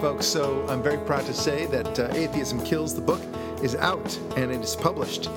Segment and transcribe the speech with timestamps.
[0.00, 0.26] folks.
[0.26, 3.20] So I'm very proud to say that uh, Atheism Kills the book
[3.62, 5.28] is out and it is published.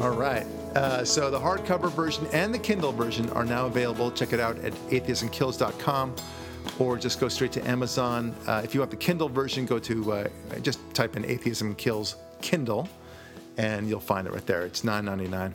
[0.00, 0.46] All right.
[0.74, 4.10] Uh, so the hardcover version and the Kindle version are now available.
[4.10, 6.14] Check it out at atheismkills.com
[6.78, 8.34] or just go straight to Amazon.
[8.46, 10.28] Uh, if you want the Kindle version, go to uh,
[10.60, 12.88] just type in Atheism Kills Kindle
[13.56, 14.66] and you'll find it right there.
[14.66, 15.52] It's $9.99.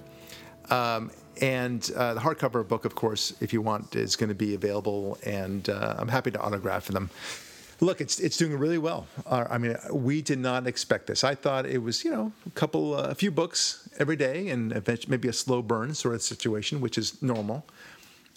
[0.72, 4.54] Um, and uh, the hardcover book, of course, if you want, is going to be
[4.54, 7.10] available, and uh, I'm happy to autograph them.
[7.80, 9.08] Look, it's it's doing really well.
[9.26, 11.24] Uh, I mean, we did not expect this.
[11.24, 14.72] I thought it was, you know, a couple, uh, a few books every day, and
[14.72, 17.66] eventually maybe a slow burn sort of situation, which is normal.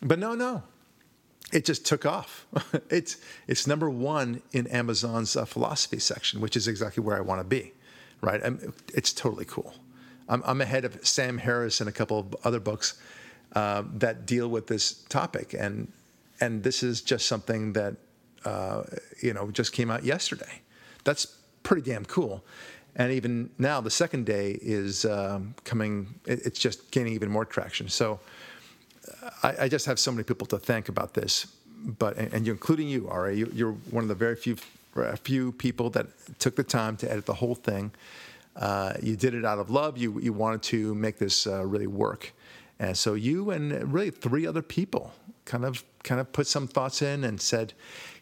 [0.03, 0.63] But no, no,
[1.53, 2.47] it just took off.
[2.91, 7.41] it's it's number one in Amazon's uh, philosophy section, which is exactly where I want
[7.41, 7.73] to be,
[8.21, 8.41] right?
[8.45, 9.75] I'm, it's totally cool.
[10.29, 13.01] I'm, I'm, ahead of Sam Harris and a couple of other books
[13.55, 15.93] uh, that deal with this topic, and
[16.41, 17.97] and this is just something that
[18.47, 18.85] uh,
[19.21, 20.63] you know just came out yesterday.
[21.05, 21.27] That's
[21.63, 22.45] pretty damn cool.
[22.99, 26.15] And even now, the second day is um, coming.
[26.25, 27.89] It, it's just gaining even more traction.
[27.89, 28.21] So
[29.43, 31.47] I, I, just have so many people to thank about this.
[31.99, 34.57] But and, and including you, Ari, you, you're one of the very few
[35.23, 36.07] few people that
[36.39, 37.91] took the time to edit the whole thing.
[38.57, 39.99] Uh, you did it out of love.
[39.99, 42.33] You you wanted to make this uh, really work,
[42.79, 45.13] and so you and really three other people
[45.47, 47.73] kind of kind of put some thoughts in and said,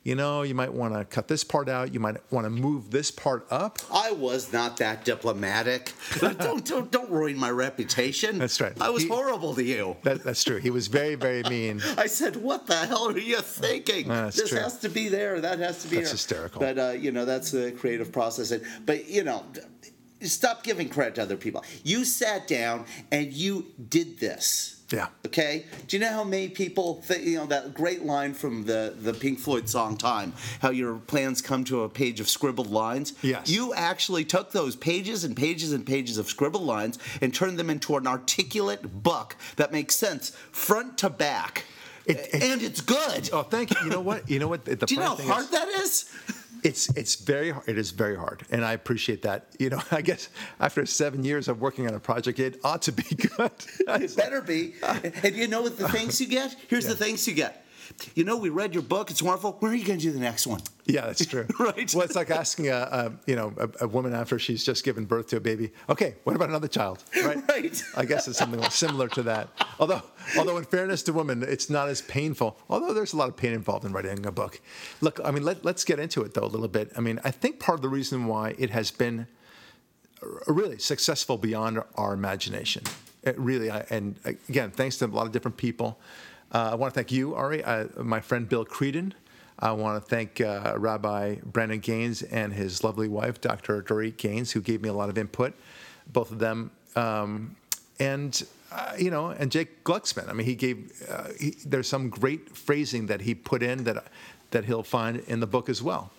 [0.05, 1.95] you know, you might want to cut this part out.
[1.95, 3.79] You might want to move this part up.
[3.93, 5.93] I was not that diplomatic.
[6.21, 8.39] don't, don't don't ruin my reputation.
[8.39, 8.79] That's right.
[8.81, 9.97] I was he, horrible to you.
[10.03, 10.59] That, that's true.
[10.59, 11.81] He was very very mean.
[11.97, 14.11] I said, "What the hell are you thinking?
[14.11, 14.59] Uh, this true.
[14.59, 15.41] has to be there.
[15.41, 16.15] That has to be." That's there.
[16.15, 16.61] hysterical.
[16.61, 18.51] But uh, you know, that's the creative process.
[18.51, 19.45] And, but you know
[20.21, 21.63] stop giving credit to other people.
[21.83, 24.84] You sat down and you did this.
[24.95, 25.09] Yeah.
[25.27, 25.65] Okay.
[25.89, 29.13] Do you know how many people, th- you know, that great line from the the
[29.13, 30.33] Pink Floyd song "Time"?
[30.61, 33.15] How your plans come to a page of scribbled lines.
[33.23, 33.49] Yes.
[33.49, 37.71] You actually took those pages and pages and pages of scribbled lines and turned them
[37.71, 41.65] into an articulate book that makes sense front to back.
[42.07, 43.31] It, it, and it's good.
[43.33, 43.85] Oh, thank you.
[43.85, 44.29] You know what?
[44.29, 44.65] You know what?
[44.65, 46.13] The Do you know how hard is, that is?
[46.65, 47.69] It's it's very hard.
[47.69, 49.47] It is very hard, and I appreciate that.
[49.59, 52.93] You know, I guess after seven years of working on a project, it ought to
[52.93, 53.03] be
[53.37, 53.53] good.
[53.79, 54.75] it better be.
[54.83, 56.57] And you know what the thanks you get?
[56.69, 56.91] Here's yeah.
[56.91, 57.64] the thanks you get
[58.15, 59.11] you know, we read your book.
[59.11, 59.57] It's wonderful.
[59.61, 60.61] When are you going to do the next one?
[60.87, 61.47] Yeah, that's true.
[61.59, 61.93] right.
[61.95, 65.05] Well, it's like asking a, a you know a, a, woman after she's just given
[65.05, 65.71] birth to a baby.
[65.89, 67.03] Okay, what about another child?
[67.23, 67.39] Right.
[67.49, 67.83] right.
[67.97, 69.49] I guess it's something similar to that.
[69.79, 70.03] Although,
[70.37, 72.59] although in fairness to women, it's not as painful.
[72.69, 74.61] Although there's a lot of pain involved in writing a book.
[75.01, 76.93] Look, I mean, let, let's get into it though a little bit.
[76.97, 79.27] I mean, I think part of the reason why it has been
[80.47, 82.85] really successful beyond our imagination.
[83.23, 84.19] It really, I, and
[84.49, 85.99] again, thanks to a lot of different people.
[86.55, 87.65] Uh, I want to thank you, Ari,
[87.97, 89.13] my friend Bill Creedon.
[89.59, 93.83] I want to thank uh, Rabbi Brandon Gaines and his lovely wife, Dr.
[93.83, 95.53] Dorit Gaines, who gave me a lot of input,
[96.13, 96.71] both of them.
[96.95, 97.57] Um,
[97.99, 100.29] and, uh, you know, and Jake Glucksman.
[100.29, 104.05] I mean, he gave, uh, he, there's some great phrasing that he put in that,
[104.53, 106.13] that he'll find in the book as well.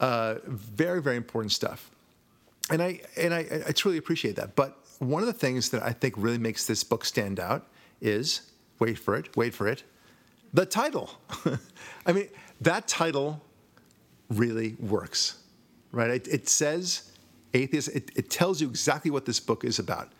[0.00, 1.92] Uh, very, very important stuff.
[2.70, 4.56] And I, and I, I truly appreciate that.
[4.56, 7.66] But one of the things that I think really makes this book stand out
[8.00, 9.82] is wait for it, wait for it,
[10.52, 11.10] the title.
[12.06, 12.28] I mean,
[12.60, 13.42] that title
[14.30, 15.42] really works,
[15.92, 16.10] right?
[16.10, 17.10] It, it says
[17.52, 20.12] atheism, it, it tells you exactly what this book is about.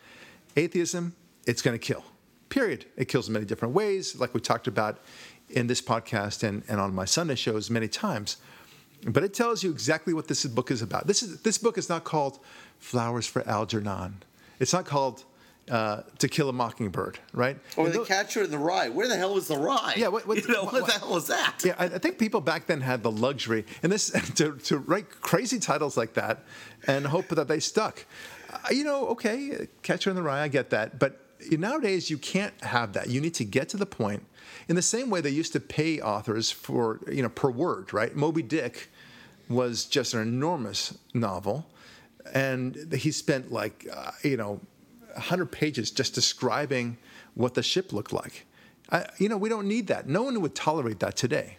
[0.55, 1.15] Atheism,
[1.45, 2.03] it's going to kill,
[2.49, 2.85] period.
[2.97, 4.99] It kills in many different ways, like we talked about
[5.49, 8.37] in this podcast and, and on my Sunday shows many times.
[9.05, 11.05] But it tells you exactly what this book is about.
[11.05, 12.39] This, is, this book is not called
[12.79, 14.23] Flowers for Algernon.
[14.59, 15.23] It's not called
[15.69, 17.57] uh, to Kill a Mockingbird, right?
[17.75, 18.89] Or The Catcher in the Rye.
[18.89, 19.95] Where the hell was the rye?
[19.97, 21.63] Yeah, what, what, you know, what, what, the hell was that?
[21.63, 25.09] Yeah, I, I, think people back then had the luxury and this to, to write
[25.09, 26.43] crazy titles like that
[26.87, 28.05] and hope that they stuck.
[28.51, 31.19] Uh, you know, okay, Catcher in the Rye, I get that, but
[31.51, 33.09] nowadays you can't have that.
[33.09, 34.25] You need to get to the point.
[34.67, 38.15] In the same way they used to pay authors for you know per word, right?
[38.15, 38.89] Moby Dick
[39.49, 41.67] was just an enormous novel,
[42.33, 44.61] and he spent like uh, you know
[45.15, 46.97] 100 pages just describing
[47.33, 48.45] what the ship looked like.
[48.91, 50.07] I, you know, we don't need that.
[50.07, 51.57] No one would tolerate that today,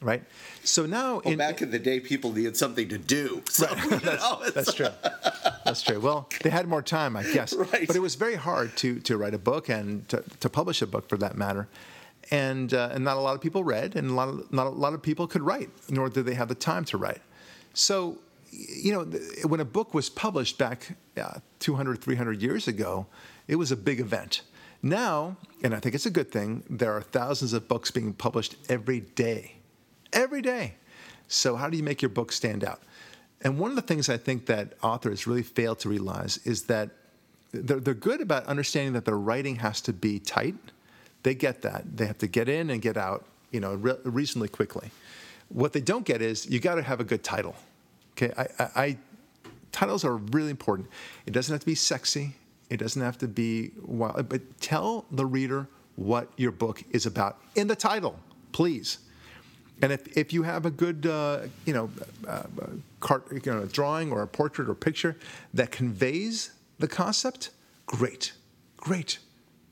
[0.00, 0.22] right?
[0.62, 3.42] So now, well, in, back in the day, people needed something to do.
[3.48, 4.02] So, right.
[4.02, 4.88] that's, know, that's true.
[5.64, 6.00] That's true.
[6.00, 7.54] Well, they had more time, I guess.
[7.72, 7.86] Right.
[7.86, 10.86] But it was very hard to to write a book and to, to publish a
[10.86, 11.68] book, for that matter.
[12.30, 14.70] And uh, and not a lot of people read, and a lot of, not a
[14.70, 17.22] lot of people could write, nor did they have the time to write.
[17.72, 18.18] So
[18.50, 19.04] you know,
[19.46, 23.06] when a book was published back uh, 200, 300 years ago,
[23.48, 24.42] it was a big event.
[24.82, 28.56] Now, and I think it's a good thing, there are thousands of books being published
[28.68, 29.56] every day.
[30.12, 30.74] Every day.
[31.28, 32.80] So, how do you make your book stand out?
[33.42, 36.90] And one of the things I think that authors really fail to realize is that
[37.52, 40.54] they're, they're good about understanding that their writing has to be tight.
[41.22, 41.96] They get that.
[41.96, 44.90] They have to get in and get out, you know, re- reasonably quickly.
[45.48, 47.56] What they don't get is you got to have a good title.
[48.16, 48.96] Okay, I, I, I,
[49.72, 50.88] titles are really important.
[51.26, 52.34] It doesn't have to be sexy.
[52.70, 57.40] It doesn't have to be wild, but tell the reader what your book is about
[57.54, 58.18] in the title,
[58.52, 58.98] please.
[59.82, 61.90] And if, if you have a good, uh, you know,
[62.26, 62.44] uh,
[63.00, 65.16] cart, you know, drawing or a portrait or picture
[65.52, 67.50] that conveys the concept,
[67.84, 68.32] great,
[68.78, 69.18] great.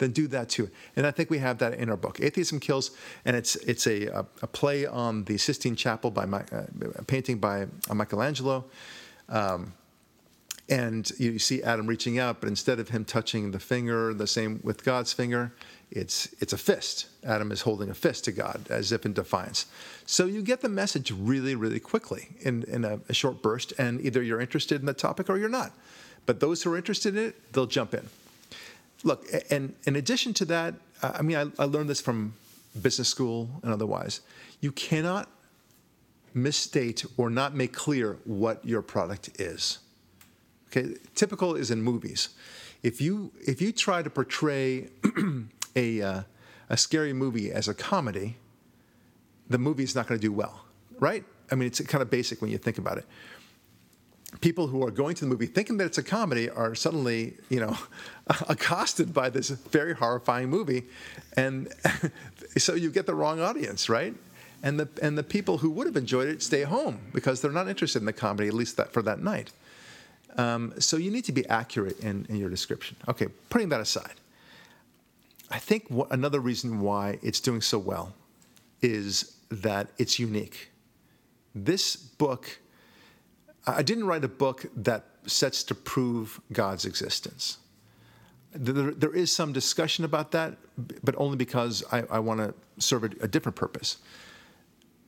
[0.04, 0.68] Then do that too.
[0.96, 2.90] And I think we have that in our book, Atheism Kills,
[3.24, 6.64] and it's it's a, a, a play on the Sistine Chapel by my, uh,
[6.96, 8.66] a painting by Michelangelo.
[9.30, 9.72] Um,
[10.68, 14.60] and you see Adam reaching out, but instead of him touching the finger, the same
[14.62, 15.52] with God's finger,
[15.90, 17.06] it's it's a fist.
[17.24, 19.64] Adam is holding a fist to God as if in defiance.
[20.04, 24.02] So you get the message really, really quickly in, in a, a short burst, and
[24.02, 25.72] either you're interested in the topic or you're not.
[26.26, 28.06] But those who are interested in it, they'll jump in.
[29.04, 32.34] Look, and in addition to that, I mean, I, I learned this from
[32.80, 34.20] business school and otherwise.
[34.60, 35.28] You cannot
[36.32, 39.78] misstate or not make clear what your product is.
[40.68, 42.30] Okay, typical is in movies.
[42.82, 44.88] If you if you try to portray
[45.76, 46.22] a uh,
[46.68, 48.36] a scary movie as a comedy,
[49.48, 50.64] the movie is not going to do well,
[50.98, 51.24] right?
[51.52, 53.04] I mean, it's kind of basic when you think about it.
[54.40, 57.60] People who are going to the movie thinking that it's a comedy are suddenly, you
[57.60, 57.76] know,
[58.48, 60.84] accosted by this very horrifying movie,
[61.36, 61.72] and
[62.58, 64.14] so you get the wrong audience, right?
[64.62, 67.68] And the and the people who would have enjoyed it stay home because they're not
[67.68, 69.52] interested in the comedy, at least that for that night.
[70.36, 72.96] Um, so you need to be accurate in, in your description.
[73.08, 74.14] Okay, putting that aside,
[75.50, 78.14] I think another reason why it's doing so well
[78.82, 80.70] is that it's unique.
[81.54, 82.58] This book,
[83.66, 87.58] I didn't write a book that sets to prove God's existence.
[88.52, 90.56] There, there is some discussion about that,
[91.02, 93.96] but only because I, I want to serve a, a different purpose.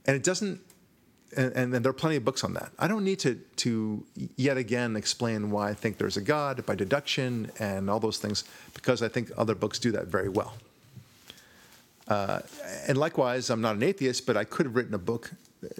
[0.06, 0.60] And it doesn't
[1.36, 2.70] and, and, there are plenty of books on that.
[2.78, 4.04] I don't need to, to
[4.36, 8.44] yet again explain why I think there's a God by deduction and all those things,
[8.74, 10.54] because I think other books do that very well.
[12.06, 12.40] Uh,
[12.86, 15.32] and likewise, I'm not an atheist, but I could have written a book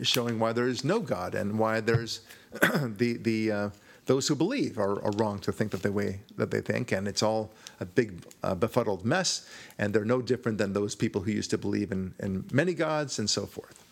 [0.03, 2.21] showing why there is no God and why there's
[2.99, 3.71] the the uh,
[4.07, 7.09] those who believe are, are, wrong to think that the way that they think, and
[7.09, 7.51] it's all
[7.81, 9.49] a big uh, befuddled mess,
[9.79, 13.19] and they're no different than those people who used to believe in, in many gods
[13.19, 13.83] and so forth.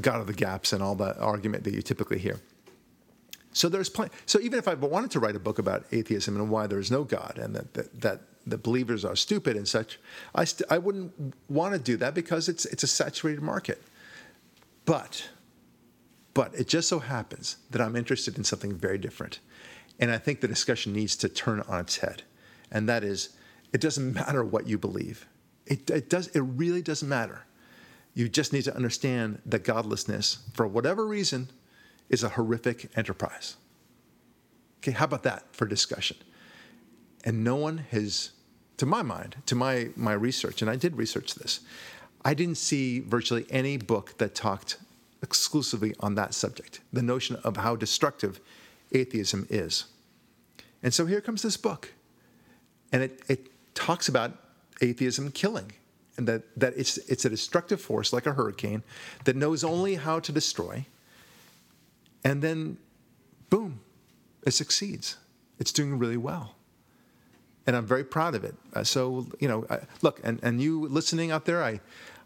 [0.00, 2.40] God of the gaps and all that argument that you typically hear.
[3.52, 4.12] So there's plenty.
[4.26, 7.04] So even if I wanted to write a book about atheism and why there's no
[7.04, 10.00] God and that that, that the believers are stupid and such,
[10.34, 13.80] I st- I wouldn't want to do that because it's it's a saturated market.
[14.84, 15.28] But
[16.34, 19.40] but it just so happens that I'm interested in something very different,
[19.98, 22.22] and I think the discussion needs to turn on its head,
[22.70, 23.30] and that is,
[23.72, 25.26] it doesn't matter what you believe.
[25.66, 26.28] It, it does.
[26.28, 27.46] It really doesn't matter
[28.14, 31.50] you just need to understand that godlessness, for whatever reason,
[32.08, 33.56] is a horrific enterprise.
[34.78, 36.16] Okay, how about that for discussion?
[37.24, 38.30] And no one has,
[38.76, 41.60] to my mind, to my, my research, and I did research this,
[42.24, 44.78] I didn't see virtually any book that talked
[45.24, 48.40] exclusively on that subject the notion of how destructive
[48.92, 49.86] atheism is.
[50.82, 51.92] And so here comes this book,
[52.92, 54.32] and it, it talks about
[54.80, 55.72] atheism killing
[56.16, 58.82] and that, that it's, it's a destructive force like a hurricane
[59.24, 60.86] that knows only how to destroy.
[62.22, 62.76] And then,
[63.50, 63.80] boom,
[64.46, 65.16] it succeeds.
[65.58, 66.54] It's doing really well.
[67.66, 68.54] And I'm very proud of it.
[68.74, 71.80] Uh, so, you know, uh, look, and, and you listening out there, I,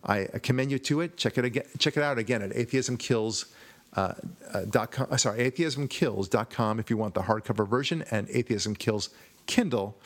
[0.05, 1.17] I commend you to it.
[1.17, 1.65] Check it again.
[1.79, 3.47] Check it out again at atheismkills.
[3.95, 4.15] Uh,
[4.55, 4.65] uh,
[5.11, 9.11] uh, sorry, atheismkills.com if you want the hardcover version, and Atheism Kills
[9.47, 9.97] Kindle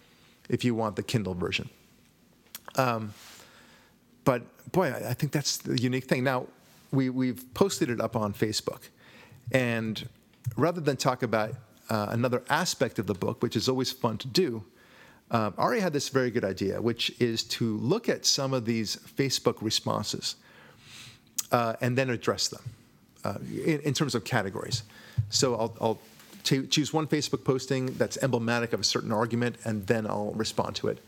[0.48, 1.68] if you want the Kindle version.
[2.76, 3.12] Um,
[4.24, 6.24] but boy, I think that's the unique thing.
[6.24, 6.46] Now,
[6.92, 8.88] we, we've posted it up on Facebook.
[9.50, 10.08] And
[10.56, 11.54] rather than talk about
[11.90, 14.64] uh, another aspect of the book, which is always fun to do,
[15.32, 18.96] uh, Ari had this very good idea, which is to look at some of these
[18.96, 20.36] Facebook responses
[21.50, 22.62] uh, and then address them
[23.24, 24.82] uh, in, in, terms of categories.
[25.30, 25.98] So I'll, I'll
[26.44, 30.76] t- choose one Facebook posting that's emblematic of a certain argument, and then I'll respond
[30.76, 30.98] to it.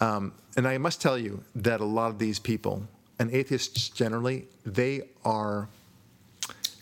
[0.00, 2.82] Um, and I must tell you that a lot of these people,
[3.18, 5.68] and atheists generally, they are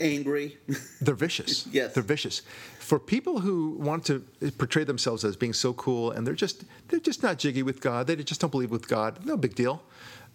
[0.01, 0.59] angry.
[1.01, 1.67] They're vicious.
[1.73, 1.95] yes.
[1.95, 2.43] They're vicious.
[2.79, 4.25] For people who want to
[4.59, 8.07] portray themselves as being so cool and they're just they're just not jiggy with God.
[8.07, 9.25] They just don't believe with God.
[9.25, 9.83] No big deal.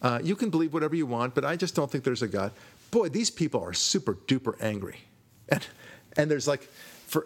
[0.01, 2.51] Uh, you can believe whatever you want, but I just don't think there's a God.
[2.91, 4.99] boy, these people are super duper angry,
[5.49, 5.65] and
[6.17, 6.67] and there's like.
[7.09, 7.25] For,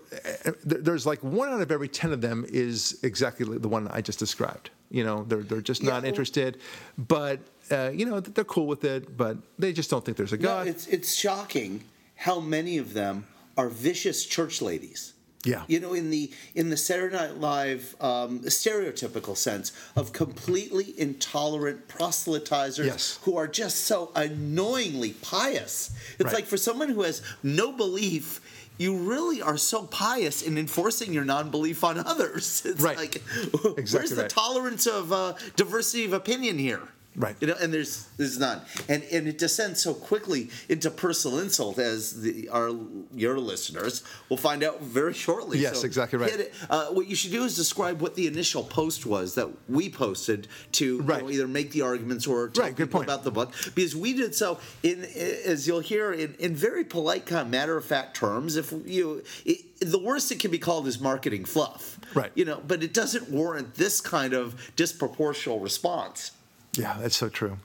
[0.64, 4.18] there's like one out of every ten of them is exactly the one I just
[4.18, 4.70] described.
[4.90, 6.10] You know, they're they're just not Yeah.
[6.10, 6.62] interested,
[6.98, 10.38] but uh, you know they're cool with it, but they just don't think there's a
[10.38, 10.66] God.
[10.66, 11.84] No, it's it's shocking
[12.16, 13.26] how many of them
[13.58, 15.14] are vicious church ladies.
[15.46, 15.64] Yeah.
[15.68, 21.90] You know, in the in the Saturday Night Live um, stereotypical sense of completely intolerant
[21.90, 23.20] proselytizers Yes.
[23.24, 25.92] who are just so annoyingly pious.
[26.18, 26.34] It's Right.
[26.36, 28.40] like for someone who has no belief.
[28.78, 32.64] You really are so pious in enforcing your non-belief on others.
[32.66, 32.98] It's Right.
[32.98, 34.30] like, Exactly where's the right.
[34.30, 36.82] tolerance of uh, diversity of opinion here?
[37.16, 37.36] Right.
[37.40, 41.78] You know, and there's there's none, and and it descends so quickly into personal insult
[41.78, 42.72] as the our
[43.14, 45.60] your listeners will find out very shortly.
[45.60, 46.32] Yes, So exactly right.
[46.32, 46.54] it.
[46.70, 50.48] Uh, what you should do is describe what the initial post was that we posted
[50.74, 53.06] to you know, either make the arguments or Right, good point.
[53.06, 55.04] about the book because we did so in
[55.46, 58.56] as you'll hear in, in very polite kind of matter of fact terms.
[58.56, 62.32] If you it, the worst it can be called is marketing fluff, Right.
[62.36, 66.32] You know, but it doesn't warrant this kind of disproportional response.
[66.78, 67.58] Yeah, that's so true.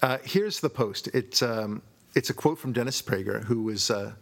[0.00, 1.08] Uh, here's the post.
[1.08, 1.82] It's um,
[2.14, 4.12] it's a quote from Dennis Prager, who is uh,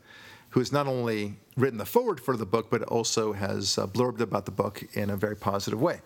[0.50, 4.20] who has not only written the foreword for the book, but also has uh, blurbed
[4.20, 6.00] about the book in a very positive way.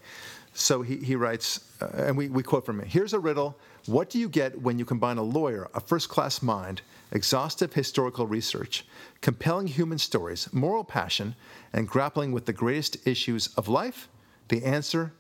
[0.53, 3.57] So he, he writes, uh, and we, we quote from it Here's a riddle.
[3.87, 8.27] What do you get when you combine a lawyer, a first class mind, exhaustive historical
[8.27, 8.85] research,
[9.21, 11.37] compelling human stories, moral passion,
[11.73, 14.09] and grappling with the greatest issues of life?
[14.49, 15.13] The answer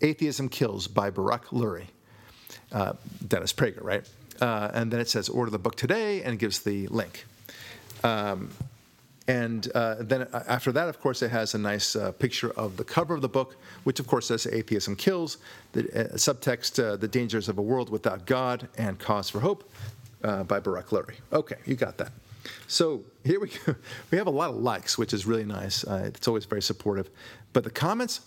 [0.00, 1.86] Atheism Kills by Barak Lurie
[2.72, 2.94] uh,
[3.26, 4.08] Dennis Prager, right?
[4.40, 7.24] Uh, and then it says order the book today and gives the link.
[8.02, 8.50] Um,
[9.28, 12.84] and uh, then after that, of course, it has a nice uh, picture of the
[12.84, 15.38] cover of the book, which of course says "Atheism Kills."
[15.72, 19.70] The uh, subtext: uh, "The Dangers of a World Without God and Cause for Hope,"
[20.24, 21.16] uh, by Barak Lurie.
[21.32, 22.12] Okay, you got that.
[22.66, 23.76] So here we go.
[24.10, 25.84] We have a lot of likes, which is really nice.
[25.84, 27.08] Uh, it's always very supportive.
[27.52, 28.20] But the comments,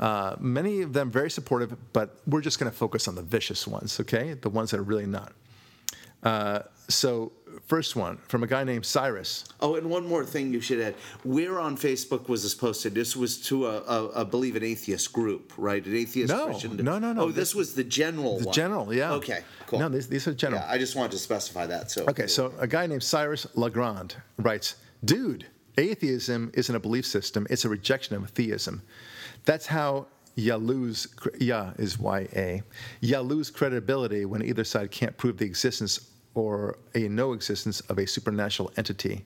[0.00, 3.66] uh, many of them very supportive, but we're just going to focus on the vicious
[3.68, 4.34] ones, okay?
[4.34, 5.32] The ones that are really not.
[6.22, 7.32] Uh, so,
[7.66, 9.44] first one from a guy named Cyrus.
[9.60, 10.94] Oh, and one more thing you should add.
[11.22, 12.94] Where on Facebook was this posted?
[12.94, 15.84] This was to a believe, an atheist group, right?
[15.84, 16.76] An atheist No, Christian.
[16.78, 17.22] no, no, no.
[17.22, 18.54] Oh, this was the general The one.
[18.54, 19.12] general, yeah.
[19.12, 19.78] Okay, cool.
[19.78, 20.62] No, these, these are general.
[20.62, 21.90] Yeah, I just wanted to specify that.
[21.90, 25.46] So Okay, so a guy named Cyrus Legrand writes, Dude,
[25.78, 28.82] atheism isn't a belief system, it's a rejection of theism.
[29.44, 32.62] That's how you lose, ya is Y-A,
[33.00, 37.98] you lose credibility when either side can't prove the existence or a no existence of
[37.98, 39.24] a supernatural entity.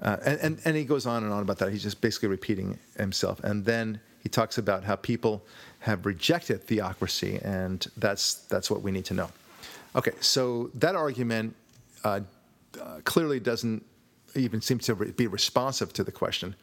[0.00, 1.70] Uh, and, and, and he goes on and on about that.
[1.70, 3.40] He's just basically repeating himself.
[3.44, 5.44] And then he talks about how people
[5.80, 9.30] have rejected theocracy, and that's, that's what we need to know.
[9.96, 11.54] Okay, so that argument
[12.04, 12.20] uh,
[12.80, 13.84] uh, clearly doesn't
[14.34, 16.54] even seem to be responsive to the question.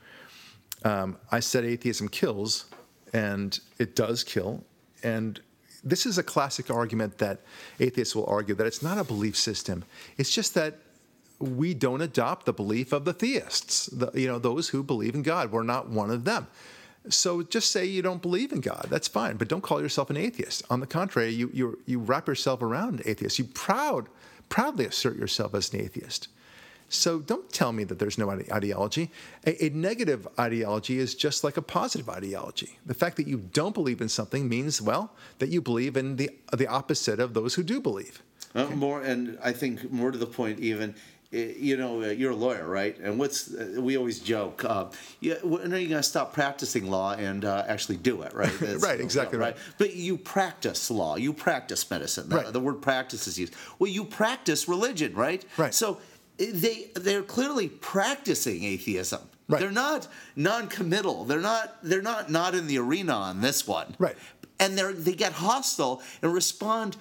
[0.84, 2.66] Um, I said atheism kills,
[3.14, 4.64] and it does kill.
[5.04, 5.40] And
[5.84, 7.42] this is a classic argument that
[7.80, 9.86] atheists will argue that it's not a belief system.
[10.18, 10.80] It's just that
[11.40, 15.22] we don't adopt the belief of the theists, the, you know, those who believe in
[15.22, 15.52] God.
[15.52, 16.48] We're not one of them.
[17.10, 18.88] So just say you don't believe in God.
[18.90, 20.64] That's fine, but don't call yourself an atheist.
[20.70, 23.40] On the contrary, you you, you wrap yourself around atheist.
[23.40, 24.10] You proud
[24.50, 26.28] proudly assert yourself as an atheist.
[26.90, 29.12] So don't tell me that there's no ideology.
[29.46, 32.80] A, a negative ideology is just like a positive ideology.
[32.86, 36.30] The fact that you don't believe in something means, well, that you believe in the
[36.56, 38.24] the opposite of those who do believe.
[38.56, 40.96] Uh, more, and I think more to the point, even.
[41.34, 42.98] eh, You know, uh, you're a lawyer, right?
[43.04, 44.64] And what's uh, we always joke?
[44.64, 44.86] Uh,
[45.44, 48.32] when are you going to stop practicing law and uh, actually do it?
[48.34, 48.54] Right?
[48.88, 49.58] Right, exactly right.
[49.78, 51.18] But you practice law.
[51.18, 52.30] You practice medicine.
[52.30, 52.54] The, Right.
[52.54, 53.54] the word practice is used.
[53.78, 55.44] Well, you practice religion, right?
[55.58, 55.74] Right.
[55.74, 56.00] So eh,
[56.38, 59.22] they they're clearly practicing atheism.
[59.50, 59.62] Right.
[59.62, 61.26] They're not non-committal.
[61.26, 63.96] They're not they're not not in the arena on this one.
[63.98, 64.18] Right.
[64.60, 66.98] And they they get hostile and respond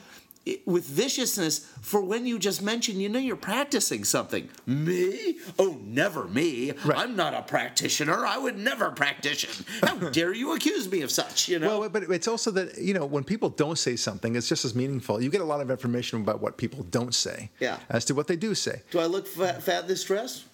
[0.65, 4.49] with viciousness for when you just mention you know you're practicing something.
[4.67, 5.39] Me?
[5.59, 6.73] Oh, never me.
[6.85, 6.99] Right.
[6.99, 8.25] I'm not a practitioner.
[8.27, 9.63] I would never practice.
[9.83, 11.49] How dare you accuse me of such?
[11.49, 11.81] You know.
[11.81, 14.75] Well, but it's also that you know when people don't say something, it's just as
[14.75, 15.21] meaningful.
[15.21, 17.79] You get a lot of information about what people don't say, Yeah.
[17.89, 18.83] as to what they do say.
[18.91, 20.45] Do I look fat, fat this dress?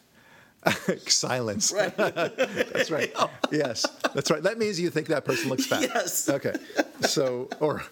[1.09, 1.73] Silence.
[1.73, 1.97] Right.
[1.97, 3.13] That's right.
[3.51, 3.85] Yes,
[4.15, 4.43] that's right.
[4.43, 5.83] That means you think that person looks fat.
[5.83, 6.29] Yes.
[6.29, 6.55] Okay.
[7.01, 7.83] So, or,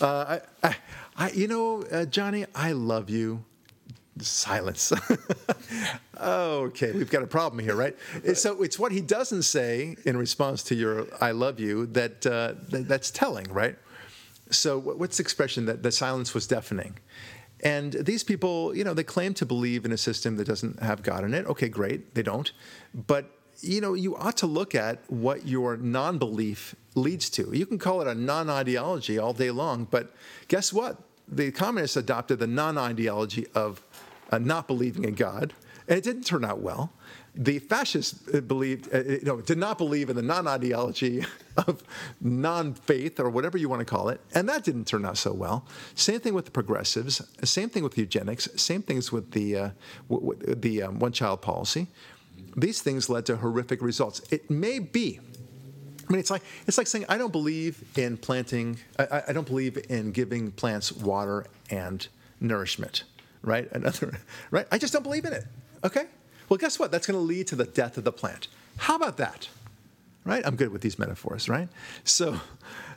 [0.00, 0.76] uh, I, I,
[1.20, 3.44] I, you know, uh, Johnny, I love you.
[4.20, 4.90] Silence.
[6.20, 7.94] okay, we've got a problem here, right?
[8.34, 12.54] So it's what he doesn't say in response to your "I love you" that, uh,
[12.70, 13.76] that that's telling, right?
[14.50, 16.98] So what's the expression that the silence was deafening?
[17.62, 21.02] And these people, you know, they claim to believe in a system that doesn't have
[21.02, 21.46] God in it.
[21.46, 22.50] Okay, great, they don't.
[22.94, 27.50] But you know, you ought to look at what your non-belief leads to.
[27.52, 30.14] You can call it a non-ideology all day long, but
[30.48, 30.96] guess what?
[31.30, 33.82] The communists adopted the non-ideology of
[34.30, 35.54] uh, not believing in God,
[35.88, 36.92] and it didn't turn out well
[37.34, 41.24] the fascists believed, uh, you know, did not believe in the non-ideology
[41.56, 41.82] of
[42.20, 45.64] non-faith or whatever you want to call it, and that didn't turn out so well.
[45.94, 47.22] Same thing with the progressives.
[47.44, 48.48] Same thing with eugenics.
[48.56, 49.70] Same things with the uh,
[50.08, 51.86] w- w- the um, one-child policy.
[52.56, 54.20] These things led to horrific results.
[54.30, 55.20] It may be.
[56.10, 58.78] I mean, it's like it's like saying I don't believe in planting.
[58.98, 62.06] I, I don't believe in giving plants water and
[62.40, 63.04] nourishment.
[63.42, 63.70] Right?
[63.72, 64.18] Another.
[64.50, 64.66] Right?
[64.72, 65.44] I just don't believe in it.
[65.84, 66.06] Okay.
[66.48, 66.90] Well, guess what?
[66.90, 68.48] That's going to lead to the death of the plant.
[68.76, 69.48] How about that?
[70.24, 70.44] Right?
[70.44, 71.68] I'm good with these metaphors, right?
[72.02, 72.40] So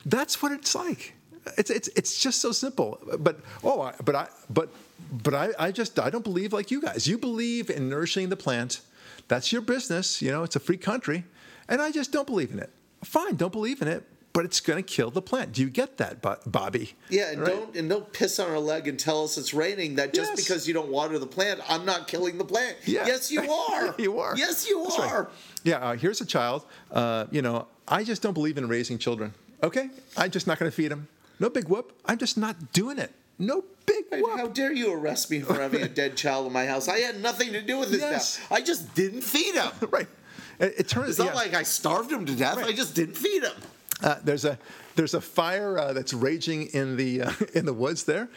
[0.04, 1.14] that's what it's like.
[1.56, 2.98] It's, it's, it's just so simple.
[3.20, 4.70] But oh, but I but
[5.12, 7.06] but I, I just I don't believe like you guys.
[7.06, 8.80] You believe in nourishing the plant.
[9.28, 10.20] That's your business.
[10.20, 11.22] You know, it's a free country,
[11.68, 12.70] and I just don't believe in it.
[13.04, 15.52] Fine, don't believe in it, but it's going to kill the plant.
[15.52, 16.94] Do you get that, Bobby?
[17.08, 17.50] Yeah, and right?
[17.50, 19.94] don't and don't piss on our leg and tell us it's raining.
[19.94, 20.44] That just yes.
[20.44, 22.76] because you don't water the plant, I'm not killing the plant.
[22.84, 23.06] Yeah.
[23.06, 23.94] Yes, you are.
[23.98, 24.36] you are.
[24.36, 25.22] Yes, you That's are.
[25.24, 25.32] Right.
[25.62, 25.76] Yeah.
[25.76, 26.66] Uh, here's a child.
[26.90, 29.34] Uh, you know, I just don't believe in raising children.
[29.62, 31.08] Okay, I'm just not going to feed them.
[31.38, 31.92] No big whoop.
[32.04, 33.12] I'm just not doing it.
[33.38, 34.38] No big whoop.
[34.38, 36.88] How dare you arrest me for having a dead child in my house?
[36.88, 38.00] I had nothing to do with this.
[38.00, 38.40] Yes.
[38.50, 38.56] Now.
[38.56, 39.70] I just didn't feed him.
[39.90, 40.08] right.
[40.58, 41.10] It, it turns.
[41.10, 41.34] It's not yeah.
[41.34, 42.56] like I starved him to death.
[42.56, 42.66] Right.
[42.66, 43.52] I just didn't feed him.
[44.02, 44.58] Uh, there's a
[44.96, 48.28] there's a fire uh, that's raging in the uh, in the woods there,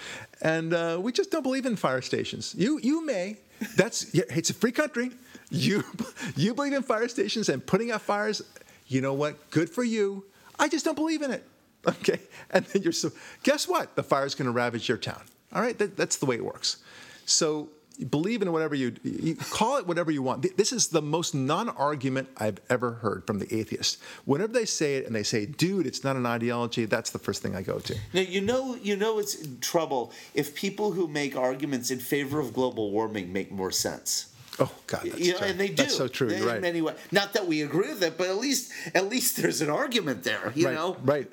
[0.42, 2.56] and uh, we just don't believe in fire stations.
[2.58, 3.38] You you may.
[3.76, 5.12] That's yeah, it's a free country.
[5.50, 5.84] You
[6.36, 8.42] you believe in fire stations and putting out fires.
[8.88, 9.50] You know what?
[9.52, 10.26] Good for you.
[10.60, 11.44] I just don't believe in it.
[11.88, 13.12] Okay, and then you're so.
[13.44, 13.96] Guess what?
[13.96, 15.22] The fire's going to ravage your town.
[15.54, 16.78] All right, that, that's the way it works.
[17.26, 17.70] So
[18.06, 20.58] believe in whatever you, you, call it whatever you want.
[20.58, 24.00] This is the most non-argument I've ever heard from the atheist.
[24.26, 27.42] Whenever they say it and they say, "Dude, it's not an ideology," that's the first
[27.42, 27.96] thing I go to.
[28.14, 32.54] Now you know you know it's trouble if people who make arguments in favor of
[32.54, 34.34] global warming make more sense.
[34.60, 35.76] Oh God, that's you know, and they do.
[35.76, 36.30] That's so true.
[36.30, 36.56] In right.
[36.56, 36.96] In many ways.
[37.12, 40.52] Not that we agree with it, but at least at least there's an argument there.
[40.56, 40.98] You right, know.
[41.04, 41.32] Right.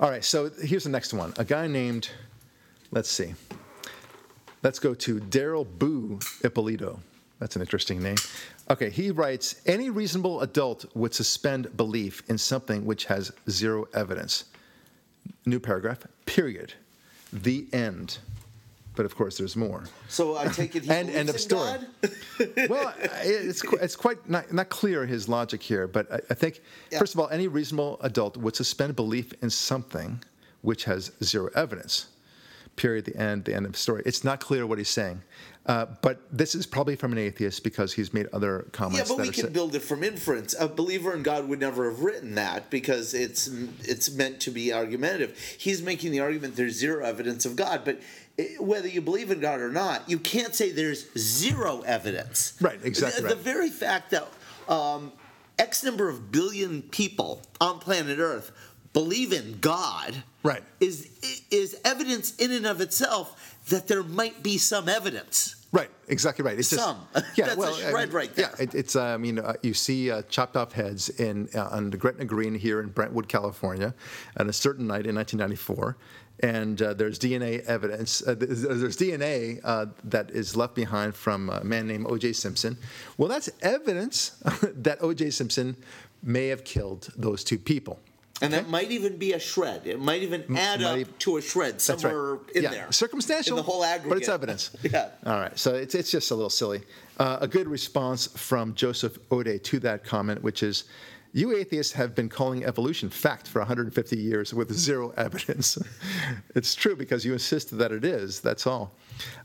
[0.00, 0.24] All right.
[0.24, 1.32] So here's the next one.
[1.38, 2.10] A guy named,
[2.92, 3.34] let's see.
[4.62, 7.00] Let's go to Daryl Boo Ippolito.
[7.38, 8.16] That's an interesting name.
[8.68, 14.46] Okay, he writes Any reasonable adult would suspend belief in something which has zero evidence.
[15.46, 16.74] New paragraph, period.
[17.32, 18.18] The end.
[18.96, 19.84] But of course, there's more.
[20.08, 21.78] So I take it he and end of story.
[22.68, 22.92] well,
[23.22, 26.98] it's it's quite not, not clear his logic here, but I, I think yeah.
[26.98, 30.20] first of all, any reasonable adult would suspend belief in something
[30.62, 32.06] which has zero evidence
[32.78, 34.02] period, the end, the end of the story.
[34.06, 35.22] It's not clear what he's saying.
[35.66, 39.10] Uh, but this is probably from an atheist because he's made other comments.
[39.10, 40.54] Yeah, but we can sa- build it from inference.
[40.58, 43.48] A believer in God would never have written that because it's
[43.82, 45.38] it's meant to be argumentative.
[45.58, 48.00] He's making the argument there's zero evidence of God, but
[48.58, 52.54] whether you believe in God or not, you can't say there's zero evidence.
[52.62, 53.20] Right, exactly.
[53.20, 53.36] The, right.
[53.36, 54.26] the very fact that
[54.68, 55.12] um,
[55.58, 58.52] X number of billion people on planet Earth
[58.92, 60.62] believe in God right.
[60.80, 61.08] is
[61.50, 65.54] is evidence in and of itself that there might be some evidence.
[65.70, 66.58] Right, exactly right.
[66.58, 67.06] It's some.
[67.12, 68.50] Just, yeah, That's well, I mean, right there.
[68.56, 68.96] Yeah, it, it's.
[68.96, 72.24] Uh, I mean, uh, you see uh, chopped off heads in uh, on the Gretna
[72.24, 73.94] Green here in Brentwood, California,
[74.38, 75.98] on a certain night in 1994,
[76.40, 78.26] and uh, there's DNA evidence.
[78.26, 79.60] Uh, there's DNA
[80.04, 82.32] that is left behind from a man named O.J.
[82.32, 82.78] Simpson.
[83.18, 84.30] Well, that's evidence
[84.62, 85.30] that O.J.
[85.30, 85.76] Simpson
[86.22, 88.00] may have killed those two people.
[88.40, 88.62] And okay.
[88.62, 89.86] that might even be a shred.
[89.86, 92.50] It might even add might up to a shred somewhere right.
[92.54, 92.70] in yeah.
[92.70, 92.92] there.
[92.92, 93.58] Circumstantial.
[93.58, 94.10] In the whole aggregate.
[94.10, 94.70] But it's evidence.
[94.82, 95.10] yeah.
[95.26, 95.58] All right.
[95.58, 96.82] So it's, it's just a little silly.
[97.18, 100.84] Uh, a good response from Joseph Ode to that comment, which is,
[101.32, 105.76] you atheists have been calling evolution fact for 150 years with zero evidence.
[106.54, 108.40] it's true because you insist that it is.
[108.40, 108.94] That's all.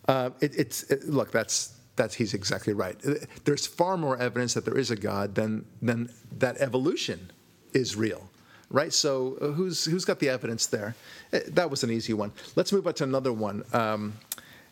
[0.07, 1.31] Uh, it, it's it, look.
[1.31, 2.95] That's that's he's exactly right.
[3.43, 7.31] There's far more evidence that there is a God than than that evolution
[7.73, 8.29] is real
[8.73, 8.91] right?
[8.91, 10.95] So uh, who's who's got the evidence there?
[11.31, 12.33] Uh, that was an easy one.
[12.57, 13.63] Let's move on to another one.
[13.71, 14.13] Um,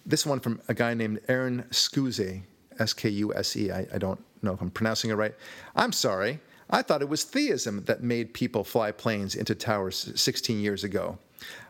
[0.05, 2.41] this one from a guy named Aaron Skuse,
[2.79, 3.71] S K U S E.
[3.71, 5.35] I, I don't know if I'm pronouncing it right.
[5.75, 6.39] I'm sorry.
[6.69, 11.17] I thought it was theism that made people fly planes into towers 16 years ago.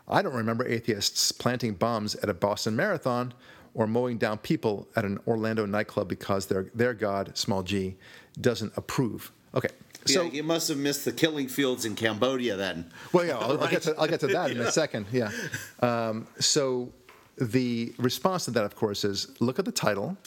[0.07, 3.33] I don't remember atheists planting bombs at a Boston Marathon
[3.73, 7.95] or mowing down people at an Orlando nightclub because their, their God, small g,
[8.39, 9.31] doesn't approve.
[9.55, 9.69] Okay,
[10.05, 12.91] so yeah, you must have missed the killing fields in Cambodia then.
[13.13, 13.63] Well, yeah, I'll, right?
[13.63, 15.05] I'll, get, to, I'll get to that in a second.
[15.11, 15.31] Yeah.
[15.79, 16.91] Um, so
[17.37, 20.17] the response to that, of course, is look at the title.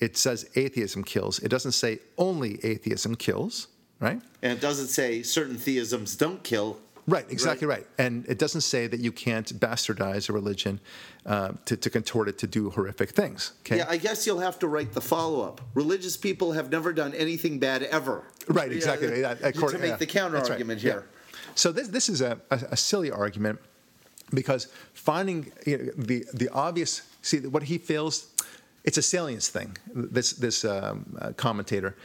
[0.00, 1.38] It says atheism kills.
[1.40, 3.68] It doesn't say only atheism kills,
[4.00, 4.20] right?
[4.42, 6.78] And it doesn't say certain theisms don't kill.
[7.10, 7.86] Right, exactly right.
[7.98, 10.80] And it doesn't say that you can't bastardize a religion
[11.26, 13.52] uh, to, to contort it to do horrific things.
[13.62, 13.78] Okay.
[13.78, 15.60] Yeah, I guess you'll have to write the follow up.
[15.74, 18.24] Religious people have never done anything bad ever.
[18.48, 19.08] Right, exactly.
[19.08, 20.50] Yeah, Yeah, to according- make yeah, the counter right.
[20.50, 20.92] argument Yeah.
[20.92, 21.04] here.
[21.54, 23.58] So this this is a, a, a silly argument
[24.32, 28.28] because finding you know, the the obvious see what he feels
[28.84, 29.76] it's a salience thing.
[29.94, 31.96] This this um, uh, commentator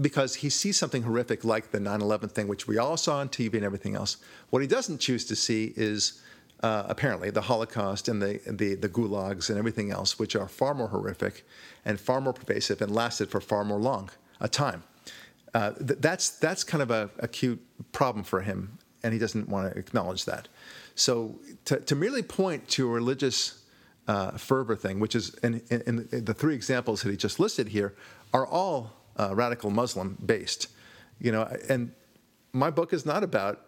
[0.00, 3.54] because he sees something horrific like the 9/11 thing, which we all saw on TV
[3.54, 4.16] and everything else.
[4.50, 6.20] What he doesn't choose to see is
[6.62, 10.74] uh, apparently the Holocaust and the, the the gulags and everything else, which are far
[10.74, 11.46] more horrific
[11.84, 14.82] and far more pervasive and lasted for far more long a time.
[15.54, 17.60] Uh, th- that's that's kind of a acute
[17.92, 20.48] problem for him, and he doesn't want to acknowledge that.
[20.94, 23.62] So to, to merely point to a religious
[24.08, 27.68] uh, fervor thing, which is in, in, in the three examples that he just listed
[27.68, 27.94] here,
[28.32, 30.68] are all uh, radical Muslim based.
[31.20, 31.92] You know, and
[32.52, 33.60] my book is not about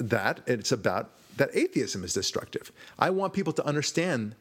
[0.00, 0.40] that.
[0.46, 2.72] It's about that atheism is destructive.
[2.98, 4.34] I want people to understand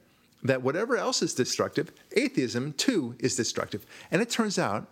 [0.44, 3.86] that whatever else is destructive, atheism too is destructive.
[4.12, 4.88] And it turns out,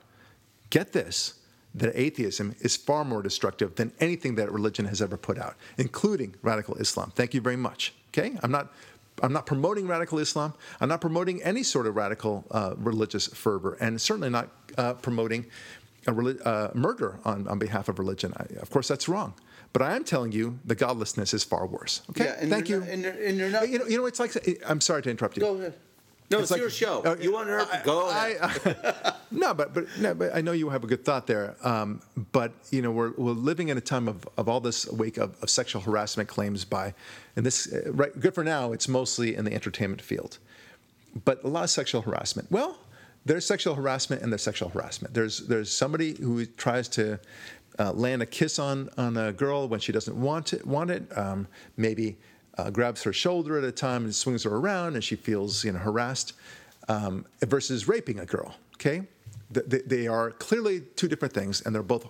[0.70, 1.36] get this,
[1.76, 6.36] that atheism is far more destructive than anything that religion has ever put out, including
[6.42, 7.12] radical Islam.
[7.16, 7.94] Thank you very much.
[8.10, 8.38] Okay?
[8.44, 8.74] I'm not.
[9.22, 10.54] I'm not promoting radical Islam.
[10.82, 15.46] I'm not promoting any sort of radical uh, religious fervor, and certainly not uh, promoting
[16.08, 18.34] a reli- uh, murder on, on behalf of religion.
[18.36, 19.34] I, of course, that's wrong.
[19.72, 22.02] But I am telling you, the godlessness is far worse.
[22.12, 22.80] Okay, Yeah, thank you.
[22.80, 24.34] not- and you're- and you're not- You know, you know, it's like
[24.68, 25.42] I'm sorry to interrupt you.
[25.42, 25.74] Go ahead.
[26.30, 27.02] No, it's, like- your show.
[27.04, 27.66] uh, you want her?
[27.66, 29.14] to go ahead.
[29.36, 31.56] No, but but no, but I know you have a good thought there.
[31.64, 35.18] Um, but you know, we're we're living in a time of, of all this wake
[35.18, 36.94] of, of sexual harassment claims by,
[37.36, 38.74] and this uh, right good for now.
[38.74, 40.38] It's mostly in the entertainment field,
[41.26, 42.52] but a lot of sexual harassment.
[42.52, 42.78] Well,
[43.26, 45.16] there's sexual harassment and there's sexual harassment.
[45.16, 47.20] There's there's somebody who tries to
[47.80, 50.64] uh, land a kiss on on a girl when she doesn't want it.
[50.68, 51.18] Want it?
[51.18, 52.18] Um, maybe
[52.58, 55.72] uh, grabs her shoulder at a time and swings her around, and she feels you
[55.72, 56.34] know harassed.
[56.90, 58.56] Um, versus raping a girl.
[58.76, 59.04] Okay,
[59.50, 62.06] they, they are clearly two different things, and they're both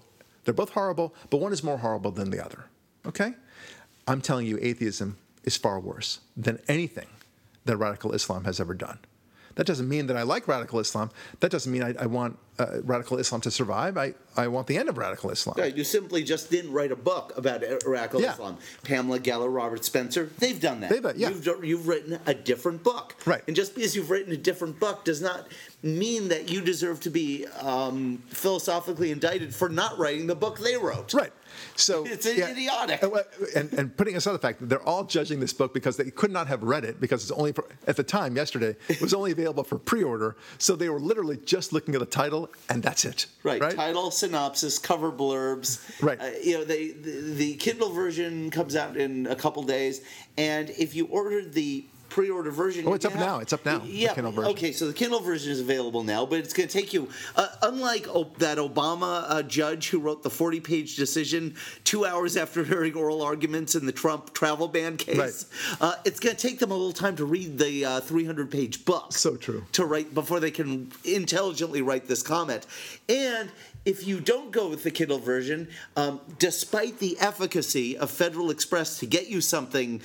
[0.45, 2.65] they're both horrible, but one is more horrible than the other.
[3.05, 3.33] Okay,
[4.07, 7.07] I'm telling you, atheism is far worse than anything
[7.65, 8.99] that radical Islam has ever done.
[9.55, 11.11] That doesn't mean that I like radical Islam.
[11.39, 13.97] That doesn't mean I, I want uh, radical Islam to survive.
[13.97, 15.55] I, I want the end of radical Islam.
[15.57, 18.33] Right, you simply just didn't write a book about radical Yeah.
[18.33, 18.57] Islam.
[18.83, 20.89] Pamela Geller, Robert Spencer, they've done that.
[20.89, 21.29] They've done- yeah.
[21.29, 23.15] You've, you've written a different book.
[23.25, 23.41] Right.
[23.47, 25.47] And just because you've written a different book does not
[25.81, 30.77] mean that you deserve to be um, philosophically indicted for not writing the book they
[30.77, 31.13] wrote.
[31.13, 31.31] Right.
[31.75, 33.03] So It's idiotic.
[33.03, 33.23] Uh,
[33.55, 36.31] And, and putting aside the fact that they're all judging this book because they could
[36.31, 39.31] not have read it because it's only for, at the time yesterday it was only
[39.31, 40.35] available for pre-order.
[40.57, 43.27] So they were literally just looking at the title and that's it.
[43.43, 43.61] Right.
[43.61, 43.75] Right.
[43.75, 45.81] Title, synopsis, cover blurbs.
[46.01, 46.19] Right.
[46.19, 50.01] Uh, you know, they, the, the Kindle version comes out in a couple days,
[50.37, 53.39] and if you ordered the pre-order version, Oh, it's up now.
[53.39, 54.13] It's up now, Yeah.
[54.13, 54.51] Kindle version.
[54.51, 57.09] Okay, so the Kindle version is available now, but it's going to take you.
[57.35, 62.63] Uh, unlike o- that Obama uh, judge who wrote the 40-page decision two hours after
[62.71, 65.81] hearing oral arguments in the Trump travel ban case, Right.
[65.81, 69.13] uh, it's going to take them a little time to read the uh, 300-page book
[69.13, 69.65] So true.
[69.71, 72.67] to write before they can intelligently write this comment.
[73.09, 73.49] And
[73.85, 78.99] if you don't go with the Kindle version, um, despite the efficacy of Federal Express
[78.99, 79.99] to get you something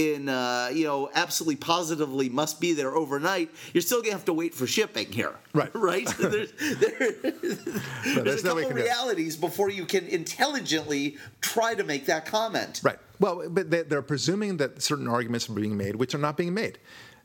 [0.00, 4.32] in, uh, you know, absolutely positively must be there overnight, you're still gonna have to
[4.32, 5.34] wait for shipping here.
[5.52, 5.70] Right.
[5.90, 6.06] Right.
[6.18, 7.58] there's, there- there's,
[8.04, 12.80] there's a couple do realities before you can intelligently try to make that comment.
[12.82, 12.98] Right.
[13.18, 16.54] Well, but they- they're presuming that certain arguments are being made, which are not being
[16.54, 16.78] made.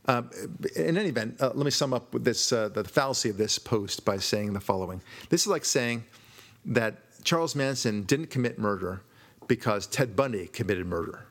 [0.08, 0.30] Um,
[0.76, 3.58] in any event, uh, let me sum up with this uh, the fallacy of this
[3.58, 5.02] post by saying the following.
[5.30, 6.04] This is like saying
[6.66, 9.02] that Charles Manson didn't commit murder
[9.48, 11.26] because Ted Bundy committed murder.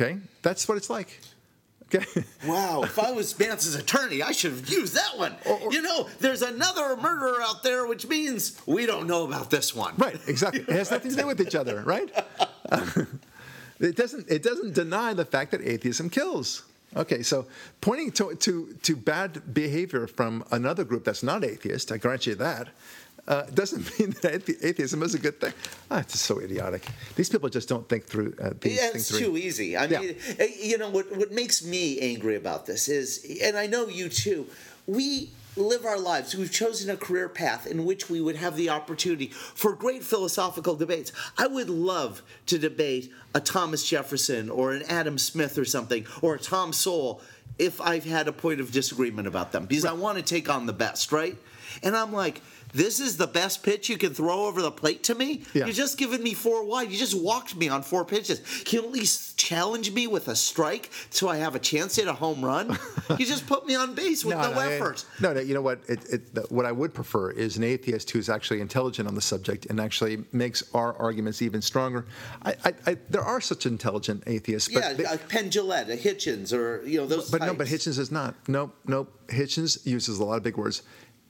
[0.00, 0.18] Okay?
[0.42, 1.20] That's what it's like.
[1.94, 2.04] Okay?
[2.46, 5.34] Wow, if I was Manson's attorney, I should have used that one.
[5.70, 9.94] you know, there's another murderer out there, which means we don't know about this one.
[9.96, 10.60] Right, exactly.
[10.60, 12.10] It has nothing to do with each other, right?
[13.80, 14.30] it doesn't.
[14.30, 16.64] It doesn't deny the fact that atheism kills.
[16.96, 17.46] Okay, so
[17.80, 22.34] pointing to to to bad behavior from another group that's not atheist, I grant you
[22.36, 22.68] that,
[23.28, 25.52] uh, doesn't mean that athe- atheism is a good thing.
[25.90, 26.84] Ah, it's so idiotic.
[27.14, 29.76] These people just don't think through uh, these Yeah, things it's too easy.
[29.76, 30.00] I Yeah.
[30.00, 31.14] mean, eh, you know what?
[31.16, 34.46] What makes me angry about this is, and I know you too.
[34.86, 36.34] We live our lives.
[36.36, 40.76] We've chosen a career path in which we would have the opportunity for great philosophical
[40.76, 41.12] debates.
[41.36, 46.36] I would love to debate a Thomas Jefferson or an Adam Smith or something, or
[46.36, 47.20] a Tom Sowell
[47.58, 50.66] if I've had a point of disagreement about them because I want to take on
[50.66, 51.36] the best, right?
[51.82, 52.40] And I'm like,
[52.72, 55.42] this is the best pitch you can throw over the plate to me?
[55.54, 55.64] Yeah.
[55.64, 56.90] You're just giving me four wide.
[56.90, 58.40] You just walked me on four pitches.
[58.64, 62.02] Can you at least challenge me with a strike so I have a chance to
[62.02, 62.78] hit a home run?
[63.18, 65.04] you just put me on base with no, effort.
[65.20, 65.80] No, no, you know what?
[65.88, 69.66] It, it, what I would prefer is an atheist who's actually intelligent on the subject
[69.66, 72.06] and actually makes our arguments even stronger.
[72.42, 74.72] I, I, I there are such intelligent atheists.
[74.72, 77.30] But yeah, they, a Penn Jillette, a Hitchens, or you know those.
[77.30, 77.52] But types.
[77.52, 78.34] no, but Hitchens is not.
[78.48, 79.12] Nope, nope.
[79.28, 80.82] Hitchens uses a lot of big words.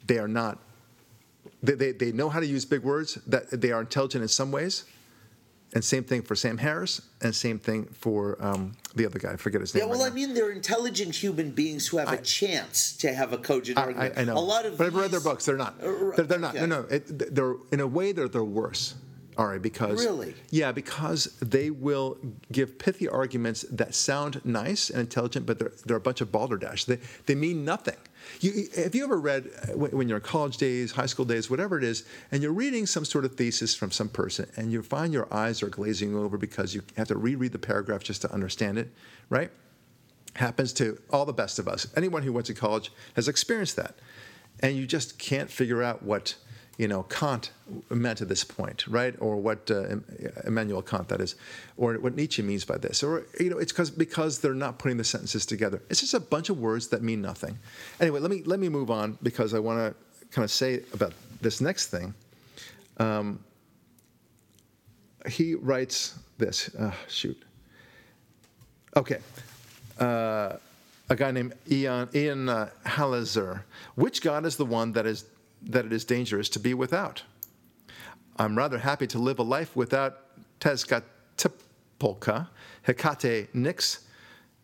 [0.09, 0.59] They are not
[1.63, 4.53] they, they, they know how to use big words, that they are intelligent in some
[4.53, 4.85] ways.
[5.75, 9.33] And same thing for Sam Harris, and same thing for um, the other guy.
[9.33, 9.85] I forget his name.
[9.85, 13.13] Yeah, well, right I mean, they're intelligent human beings who have I, a chance to
[13.13, 14.15] have a cogent I, argument.
[14.17, 14.39] I, I, know.
[14.39, 15.45] A lot of but I've read their books.
[15.45, 15.75] They're not.
[15.83, 16.57] Uh, they're, they're not.
[16.57, 16.67] Okay.
[16.67, 16.89] No, no.
[16.89, 18.95] It, they're in a way they're they're worse.
[19.37, 22.17] All right, because really, yeah, because they will
[22.51, 26.87] give pithy arguments that sound nice and intelligent, but they're they're a bunch of balderdash.
[26.87, 27.97] They they mean nothing.
[28.41, 31.79] You, have you ever read uh, when you're in college days, high school days, whatever
[31.79, 35.13] it is, and you're reading some sort of thesis from some person, and you find
[35.13, 38.79] your eyes are glazing over because you have to reread the paragraph just to understand
[38.79, 38.91] it,
[39.29, 39.51] right?
[40.35, 41.87] Happens to all the best of us.
[41.97, 43.97] Anyone who went to college has experienced that,
[44.61, 46.37] and you just can't figure out what
[46.79, 47.51] you know, Kant
[47.91, 49.15] meant at this point, right?
[49.19, 49.97] Or what uh,
[50.47, 51.35] Immanuel Kant, that is,
[51.77, 53.03] or what Nietzsche means by this.
[53.03, 55.83] Or, you know, it's because because they're not putting the sentences together.
[55.91, 57.59] It's just a bunch of words that mean nothing.
[58.01, 61.13] Anyway, let me, let me move on because I want to kind of say about
[61.41, 62.15] this next thing.
[62.99, 63.41] Um,
[65.29, 66.73] he writes this.
[66.77, 67.43] Uh, shoot.
[68.97, 69.19] Okay.
[69.99, 70.53] Uh,
[71.11, 73.63] a guy named Ian, Ian uh, Halazer.
[73.97, 75.25] Which God is the one that is
[75.63, 77.23] that it is dangerous to be without.
[78.37, 80.21] I'm rather happy to live a life without
[80.61, 82.49] Tezcatlipoca,
[82.87, 84.01] Hecate Nyx,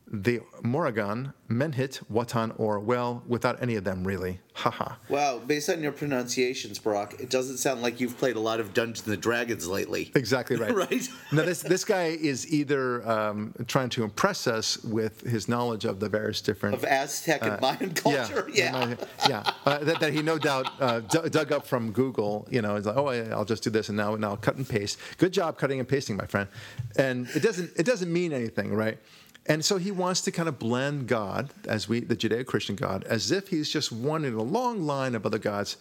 [0.06, 4.40] the Morrigan, Menhit, Watan, or well, without any of them really.
[4.56, 4.94] Haha.
[5.08, 8.72] wow, based on your pronunciations, Brock, it doesn't sound like you've played a lot of
[8.72, 10.12] Dungeons and Dragons lately.
[10.14, 10.72] Exactly right.
[10.90, 11.08] right.
[11.32, 15.98] now this this guy is either um, trying to impress us with his knowledge of
[15.98, 18.48] the various different of Aztec and uh, Mayan culture.
[18.52, 18.94] Yeah, yeah,
[19.28, 19.52] yeah.
[19.66, 22.46] Uh, that, that, he no doubt uh, d- dug up from Google.
[22.50, 24.98] You know, he's like, oh, I'll just do this and now now cut and paste.
[25.18, 26.48] Good job cutting and pasting, my friend.
[26.96, 28.98] And it doesn't it doesn't mean anything, right?
[29.46, 33.30] And so he wants to kind of blend God, as we, the Judeo-Christian God, as
[33.30, 35.76] if he's just one in a long line of other gods.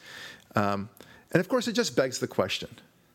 [0.56, 0.90] Um,
[1.32, 2.70] and of course, it just begs the question.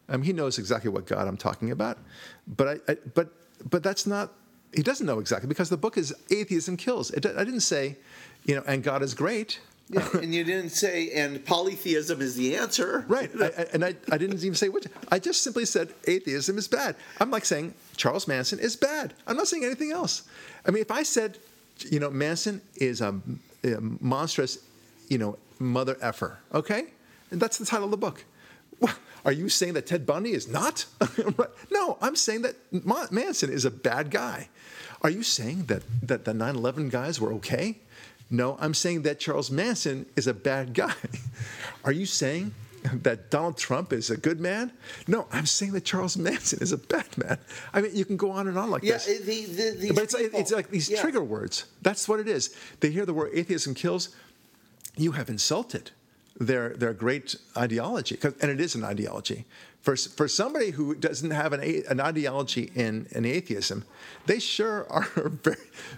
[0.08, 1.98] I mean, he knows exactly what God I'm talking about,
[2.46, 3.28] but I, I, but
[3.68, 4.32] but that's not.
[4.74, 7.10] He doesn't know exactly because the book is atheism kills.
[7.10, 7.96] It, I didn't say,
[8.44, 9.60] you know, and God is great.
[9.90, 13.04] Yeah, and you didn't say, and polytheism is the answer.
[13.08, 13.30] Right.
[13.40, 14.86] I, and I, I didn't even say which.
[15.10, 16.96] I just simply said atheism is bad.
[17.20, 19.12] I'm like saying Charles Manson is bad.
[19.26, 20.22] I'm not saying anything else.
[20.64, 21.36] I mean, if I said,
[21.90, 23.20] you know, Manson is a,
[23.64, 24.58] a monstrous,
[25.08, 26.84] you know, mother effer, okay?
[27.30, 28.24] And that's the title of the book.
[29.24, 30.86] Are you saying that Ted Bundy is not?
[31.70, 32.54] no, I'm saying that
[33.12, 34.48] Manson is a bad guy.
[35.02, 37.78] Are you saying that, that the 9 11 guys were okay?
[38.30, 40.94] No, I'm saying that Charles Manson is a bad guy.
[41.84, 42.54] Are you saying
[43.02, 44.72] that Donald Trump is a good man?
[45.06, 47.38] No, I'm saying that Charles Manson is a bad man.
[47.72, 49.06] I mean, you can go on and on like yeah, this.
[49.06, 51.00] The, the, but it's, people, it's like these yeah.
[51.00, 51.66] trigger words.
[51.82, 52.56] That's what it is.
[52.80, 54.10] They hear the word atheism kills.
[54.96, 55.90] You have insulted
[56.38, 59.44] their their great ideology, and it is an ideology.
[59.80, 63.84] For, for somebody who doesn't have an, an ideology in, in atheism,
[64.26, 65.56] they sure are very,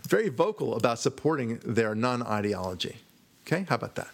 [0.08, 2.98] very vocal about supporting their non ideology.
[3.46, 4.10] Okay, how about that?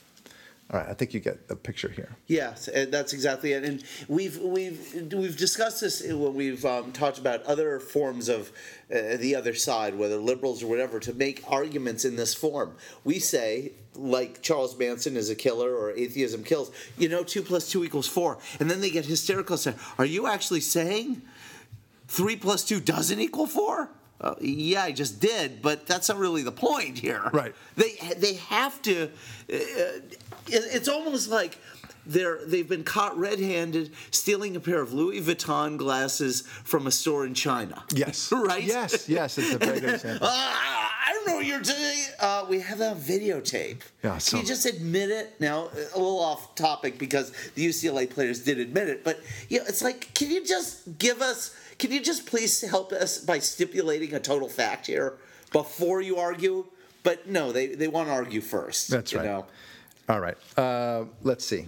[0.72, 2.16] All right, I think you get the picture here.
[2.26, 3.62] Yes, that's exactly it.
[3.62, 8.50] And we've we've we've discussed this when we've um, talked about other forms of
[8.90, 12.74] uh, the other side, whether liberals or whatever, to make arguments in this form.
[13.04, 16.72] We say, like Charles Manson is a killer or atheism kills.
[16.98, 19.54] You know, two plus two equals four, and then they get hysterical.
[19.54, 21.22] And say, are you actually saying
[22.08, 23.88] three plus two doesn't equal four?
[24.20, 27.30] Uh, yeah, I just did, but that's not really the point here.
[27.32, 27.54] Right.
[27.76, 29.10] They they have to.
[29.52, 29.58] Uh,
[30.48, 31.58] it's almost like
[32.06, 37.26] they're they've been caught red-handed stealing a pair of Louis Vuitton glasses from a store
[37.26, 37.82] in China.
[37.94, 38.32] Yes.
[38.32, 38.62] right.
[38.62, 39.08] Yes.
[39.08, 39.38] Yes.
[39.38, 40.26] It's a very good example.
[40.26, 41.98] Uh, I don't know what you're doing.
[42.18, 43.80] Uh, we have a videotape.
[44.02, 44.18] Yeah.
[44.18, 44.32] So.
[44.32, 45.40] Can you just admit it?
[45.40, 49.82] Now, a little off topic because the UCLA players did admit it, but yeah, it's
[49.82, 51.54] like, can you just give us?
[51.78, 55.14] Can you just please help us by stipulating a total fact here
[55.52, 56.64] before you argue?
[57.02, 58.88] But no, they, they want to argue first.
[58.88, 59.24] That's right.
[59.24, 59.46] Know?
[60.08, 60.36] All right.
[60.56, 61.66] Uh, let's see.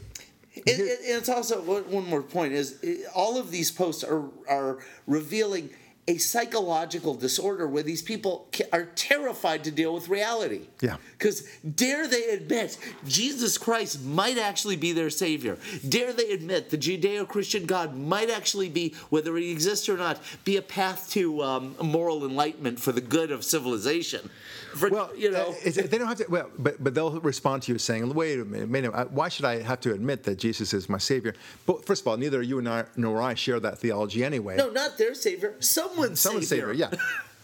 [0.55, 4.79] And, and it's also one more point is eh, all of these posts are are
[5.07, 5.71] revealing
[6.09, 10.63] a psychological disorder where these people are terrified to deal with reality.
[10.81, 10.97] Yeah.
[11.13, 11.43] Because
[11.77, 15.59] dare they admit Jesus Christ might actually be their savior?
[15.87, 20.57] Dare they admit the Judeo-Christian God might actually be, whether he exists or not, be
[20.57, 24.31] a path to um, moral enlightenment for the good of civilization?
[24.75, 26.27] For, Well, you know, uh, they don't have to.
[26.29, 29.29] Well, but but they'll respond to you saying, "Wait a minute, wait a minute, why
[29.29, 31.35] should I have to admit that Jesus is my Savior?"
[31.67, 34.57] But first of all, neither you and I nor I share that theology anyway.
[34.57, 35.55] no, not their savior,
[35.99, 36.75] someone's, Someone's savior.
[36.75, 36.89] Savior,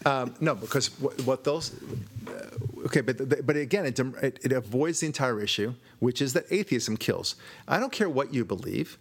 [0.05, 0.11] yeah.
[0.21, 1.71] um, no, because what, what those.
[2.27, 6.33] Uh, okay, but the, but again, it, it it avoids the entire issue, which is
[6.33, 7.35] that atheism kills.
[7.67, 8.97] I don't care what you believe.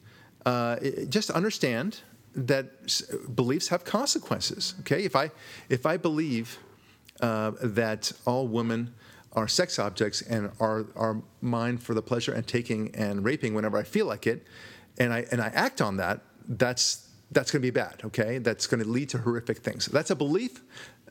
[0.47, 2.01] Uh, it- just understand
[2.37, 3.03] that s-
[3.35, 4.75] beliefs have consequences.
[4.81, 5.31] Okay, if I
[5.69, 6.59] if I believe
[7.21, 8.93] uh, that all women
[9.33, 13.77] are sex objects and are are mine for the pleasure and taking and raping whenever
[13.79, 14.47] I feel like it,
[14.99, 17.04] and I and I act on that, that's
[17.35, 18.01] that's going to be bad.
[18.05, 19.87] Okay, that's going to lead to horrific things.
[19.87, 20.63] That's a belief.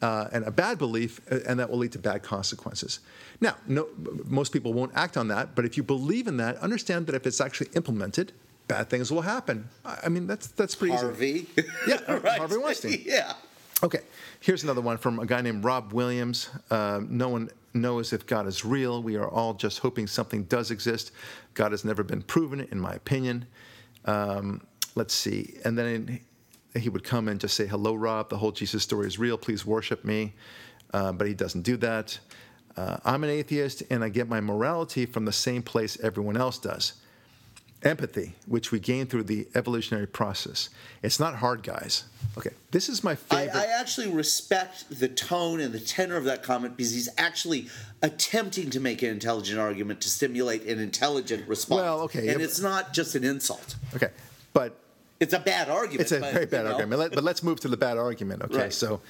[0.02, 3.00] Uh, and a bad belief, uh, and that will lead to bad consequences.
[3.40, 3.88] Now, no,
[4.26, 7.26] most people won't act on that, but if you believe in that, understand that if
[7.26, 8.34] it's actually implemented,
[8.68, 9.70] bad things will happen.
[9.86, 11.06] I mean, that's that's pretty easy.
[11.06, 11.48] Harvey.
[11.88, 12.38] Yeah, Right.
[12.38, 13.02] Harvey Weinstein.
[13.06, 13.34] yeah.
[13.82, 14.00] Okay,
[14.42, 16.50] here's another one from a guy named Rob Williams.
[16.70, 19.02] Um, no one knows if God is real.
[19.04, 21.12] We are all just hoping something does exist.
[21.54, 23.46] God has never been proven, in my opinion.
[24.06, 24.62] Um,
[24.96, 25.60] let's see.
[25.66, 26.20] And then
[26.78, 28.30] he would come and just say, Hello, Rob.
[28.30, 29.38] The whole Jesus story is real.
[29.38, 30.34] Please worship me.
[30.94, 32.20] Uh, but he doesn't do that.
[32.76, 36.58] Uh, I'm an atheist, and I get my morality from the same place everyone else
[36.58, 36.94] does
[37.86, 40.70] empathy, which we gain through the evolutionary process.
[41.02, 42.06] It's not hard, guys.
[42.38, 43.56] Okay, this is my I, favorite.
[43.56, 47.68] I actually respect the tone and the tenor of that comment because he's actually
[48.02, 51.82] attempting to make an intelligent argument to stimulate an intelligent response.
[51.82, 53.76] Well, okay, and it's not just an insult.
[53.96, 54.10] okay,
[54.54, 54.80] but
[55.24, 56.02] It's a bad argument.
[56.02, 56.72] it's a but, very bad know.
[56.74, 57.00] argument.
[57.00, 58.44] Let, but let's move to the bad argument.
[58.44, 58.74] Okay, Right.
[58.74, 59.02] so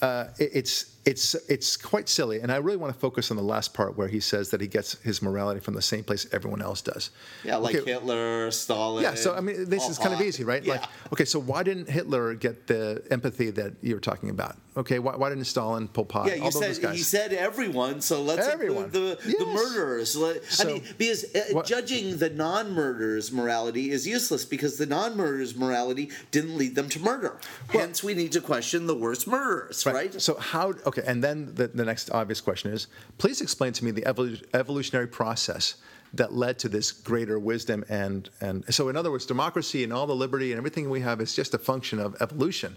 [0.00, 0.74] uh, it, it's
[1.10, 4.08] it's it's quite silly, and I really want to focus on the last part where
[4.08, 7.10] he says that he gets his morality from the same place everyone else does.
[7.44, 9.02] Yeah, like Okay, Hitler, Stalin.
[9.02, 10.62] Yeah, so I mean, this is kind of easy, right?
[10.62, 10.72] Yeah.
[10.74, 14.56] Like, okay, so why didn't Hitler get the empathy that you were talking about?
[14.76, 16.96] Okay, why, why didn't Stalin, Pol Pot, Yeah, you all those said guys?
[16.96, 18.90] he said everyone, so let's Everyone.
[18.92, 20.14] the, the murderers.
[20.16, 24.86] Let- I So, mean, because uh, what- judging the non-murderers' morality is useless because the
[24.86, 27.38] non-murderers' morality didn't lead them to murder.
[27.70, 30.12] Hence, we need to question the worst murderers, right?
[30.20, 30.74] So how?
[30.86, 32.86] Okay, and then the, the next obvious question is:
[33.18, 35.76] Please explain to me the evolu- evolutionary process
[36.14, 40.06] that led to this greater wisdom and and so in other words, democracy and all
[40.06, 42.76] the liberty and everything we have is just a function of evolution,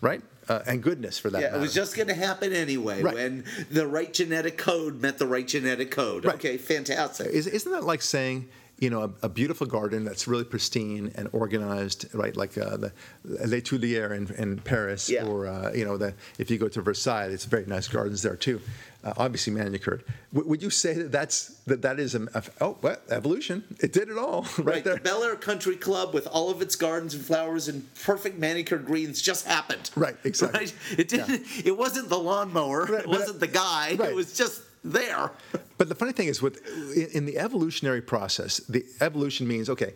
[0.00, 0.22] right?
[0.48, 1.58] Uh, and goodness for that Yeah, matter.
[1.58, 3.14] it was just going to happen anyway Right.
[3.14, 6.24] when the right genetic code met the right genetic code.
[6.24, 6.36] Right.
[6.36, 7.26] Okay, fantastic.
[7.26, 11.28] Is, isn't that like saying, you know, a, a beautiful garden that's really pristine and
[11.32, 12.36] organized, right?
[12.36, 12.92] Like uh, the
[13.24, 15.24] Les Tuileries in, in Paris, Yeah.
[15.26, 18.36] or uh, you know, the if you go to Versailles, it's very nice gardens there
[18.36, 18.60] too.
[19.04, 20.02] Uh, obviously manicured.
[20.34, 23.62] W- would you say that that's that that is a, a oh what evolution?
[23.80, 24.94] It did it all right, Right, there.
[24.94, 28.84] the Bel Air Country Club with all of its gardens and flowers and perfect manicured
[28.86, 29.90] greens just happened.
[29.96, 30.60] Right, exactly.
[30.60, 30.74] Right?
[30.98, 31.42] It didn't.
[31.64, 32.86] It wasn't the lawnmower.
[32.86, 33.94] Right, it wasn't the guy.
[33.98, 34.10] right.
[34.10, 34.62] It was just
[34.92, 35.32] there.
[35.76, 36.66] But the funny thing is, with
[37.14, 39.94] in, the evolutionary process, the evolution means okay,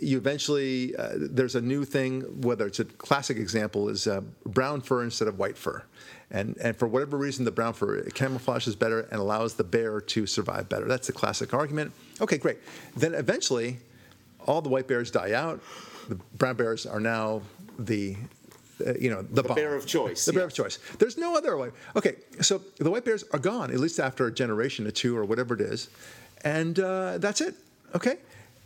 [0.00, 2.20] you eventually uh, there's a new thing.
[2.42, 5.82] Whether it's a classic example is uh, brown fur instead of white fur,
[6.30, 10.26] and and for whatever reason, the brown fur camouflages better and allows the bear to
[10.26, 10.86] survive better.
[10.86, 11.92] That's the classic argument.
[12.20, 12.58] Okay, great.
[12.96, 13.78] Then eventually,
[14.46, 15.60] all the white bears die out.
[16.08, 17.42] The brown bears are now
[17.78, 18.16] the
[18.84, 19.54] uh, you know the, bomb.
[19.54, 20.78] bear of choice, The bear of choice.
[20.98, 21.70] There's no other way.
[21.94, 25.24] Okay, so the white bears are gone, at least after a generation or two or
[25.24, 25.88] whatever it is,
[26.44, 27.54] and uh, that's it.
[27.94, 28.18] Okay.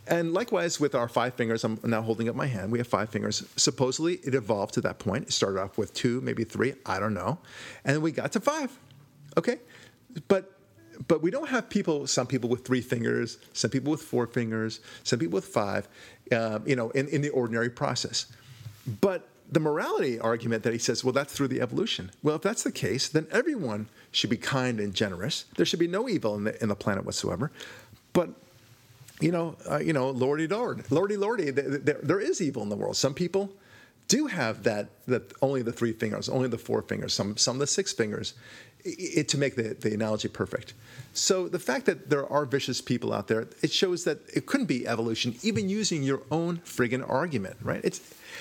[0.07, 2.71] And likewise with our five fingers, I'm now holding up my hand.
[2.71, 3.47] We have five fingers.
[3.55, 5.27] Supposedly, it evolved to that point.
[5.27, 6.73] It started off with two, maybe three.
[6.85, 7.37] I don't know,
[7.85, 8.77] and we got to five.
[9.37, 9.59] Okay,
[10.27, 10.51] but
[11.07, 12.07] but we don't have people.
[12.07, 15.87] Some people with three fingers, some people with four fingers, some people with five.
[16.31, 18.27] Uh, you know, in, in the ordinary process.
[19.01, 22.11] But the morality argument that he says, well, that's through the evolution.
[22.23, 25.45] Well, if that's the case, then everyone should be kind and generous.
[25.57, 27.51] There should be no evil in the, in the planet whatsoever.
[28.13, 28.29] But
[29.19, 32.63] you know, uh, you know, lordy lord, lordy lordy, th- th- there, there is evil
[32.63, 32.95] in the world.
[32.95, 33.51] Some people
[34.11, 37.59] do have that that only the three fingers, only the four fingers, some some of
[37.61, 38.33] the six fingers,
[38.85, 40.73] i i to make the, the analogy perfect.
[41.13, 44.67] So the fact that there are vicious people out there, it shows that it couldn't
[44.67, 47.81] be evolution, even using your own friggin' argument, right?
[47.85, 47.99] It's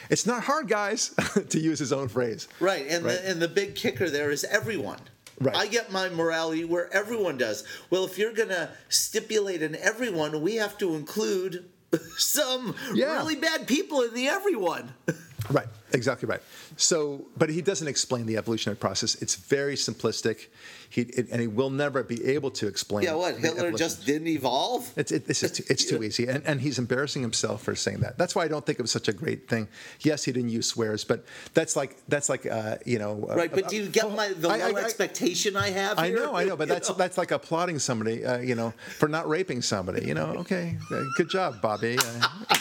[0.09, 1.15] it's not hard, guys,
[1.53, 2.49] to use his own phrase.
[2.59, 3.23] Right, and Right.
[3.23, 5.01] The, and the big kicker there is everyone.
[5.41, 5.57] Right.
[5.57, 7.65] I get my morality where everyone does.
[7.89, 11.70] Well, if you're going to stipulate in everyone, we have to include
[12.19, 13.17] some Yeah.
[13.17, 14.95] really bad people in the everyone.
[15.51, 16.41] Right, exactly right.
[16.77, 19.15] So, but he doesn't explain the evolutionary process.
[19.23, 20.47] It's very simplistic.
[20.89, 23.05] He it, and he will never be able to explain.
[23.05, 23.39] Yeah, what?
[23.39, 24.93] Hitler just didn't evolve?
[24.97, 28.19] It's it, is too, it's too easy, and and he's embarrassing himself for saying that.
[28.19, 29.69] That's why I don't think it was such a great thing.
[30.01, 31.25] Yes, he didn't use swears, but
[31.55, 33.29] that's like that's like uh, you know.
[33.31, 35.71] uh, Right, but do you get oh, my the I- low I- I- expectation I
[35.71, 36.07] have Here?
[36.07, 36.97] I know, I know, but that's know?
[36.97, 40.07] that's like applauding somebody, uh, you know, for not raping somebody.
[40.09, 41.99] You know, okay, uh, good job, Bobby.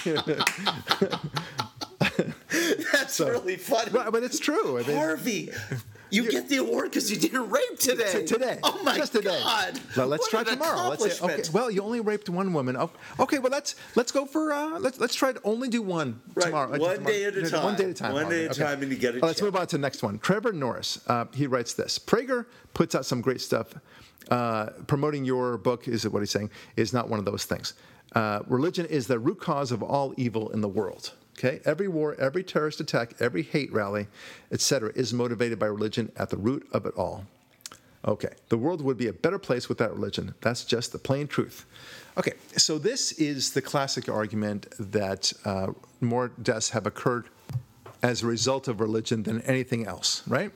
[2.93, 3.91] That's really funny.
[3.91, 4.79] Right, but it's true.
[4.79, 5.51] I mean- Harvey,
[6.11, 8.21] you get the award because you did a rape today.
[8.21, 8.59] T- today.
[8.63, 9.29] Oh my just today.
[9.43, 9.79] god.
[9.95, 10.89] Well, let's What try tomorrow.
[10.89, 11.43] Let's say, okay.
[11.53, 12.75] Well, you only raped one woman.
[12.77, 12.89] Oh,
[13.19, 16.45] Okay, well let's let's go for uh, let's let's try to only do one Right,
[16.45, 16.67] tomorrow.
[16.73, 17.13] Uh, one tomorrow.
[17.15, 17.63] day at a time.
[17.63, 18.13] One day at a time.
[18.13, 19.81] One day at a time and you get a Well, let's move on to the
[19.81, 20.17] next one.
[20.19, 20.99] Trevor Norris.
[21.07, 21.99] Uh, he writes this.
[21.99, 23.67] Prager puts out some great stuff.
[24.31, 27.73] Uh, promoting your book is what he's saying is not one of those things.
[28.13, 31.13] Uh, religion is the root cause of all evil in the world.
[31.39, 34.07] Okay, every war, every terrorist attack, every hate rally,
[34.51, 37.23] etc., is motivated by religion at the root of it all.
[38.03, 40.35] Okay, the world would be a better place without religion.
[40.41, 41.65] That's just the plain truth.
[42.17, 45.67] Okay, so this is the classic argument that uh,
[46.01, 47.29] more deaths have occurred
[48.03, 50.51] as a result of religion than anything else, right?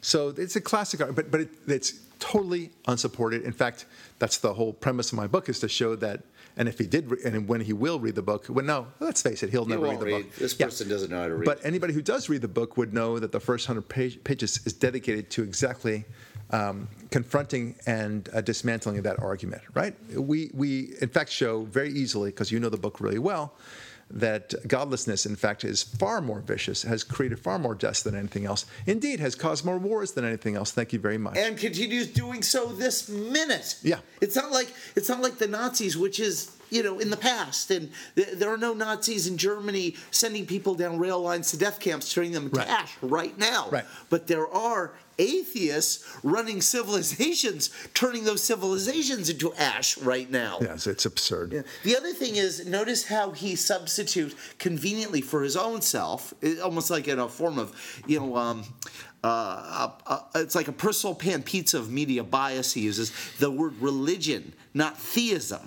[0.00, 3.42] So it's a classic argument, but, but it, it's totally unsupported.
[3.42, 3.84] In fact,
[4.18, 6.22] that's the whole premise of my book is to show that.
[6.56, 9.20] And if he did, re- and when he will read the book, well, no, let's
[9.20, 10.22] face it, he'll never read the read.
[10.24, 10.34] book.
[10.36, 11.44] This person doesn't know how to read.
[11.44, 14.60] But anybody who does read the book would know that the first hundred page, pages
[14.64, 16.06] is dedicated to exactly
[16.50, 19.62] um, confronting and uh, dismantling that argument.
[19.74, 19.94] Right?
[20.14, 23.54] We we in fact show very easily because you know the book really well
[24.10, 28.46] that godlessness, in fact, is far more vicious, has created far more deaths than anything
[28.46, 28.64] else.
[28.86, 30.70] Indeed, has caused more wars than anything else.
[30.70, 31.36] Thank you very much.
[31.36, 33.76] and continues doing so this minute.
[33.82, 33.98] Yeah.
[34.20, 37.70] It's not like it's not like the Nazis, which is you know in the past,
[37.70, 41.78] and th- there are no Nazis in Germany sending people down rail lines to death
[41.80, 42.68] camps, turning them into Right.
[42.68, 43.68] ash right now.
[43.70, 43.84] Right.
[44.10, 50.58] But there are atheists running civilizations, turning those civilizations into ash right now.
[50.60, 51.52] yes, it's absurd.
[51.52, 51.62] Yeah.
[51.84, 57.08] The other thing is, notice how he substitutes conveniently for his own self, almost like
[57.08, 57.72] in a form of,
[58.06, 58.64] you know, um,
[59.24, 62.74] uh, uh, uh, it's like a personal pan pizza of media bias.
[62.74, 65.66] He uses the word religion, not theism.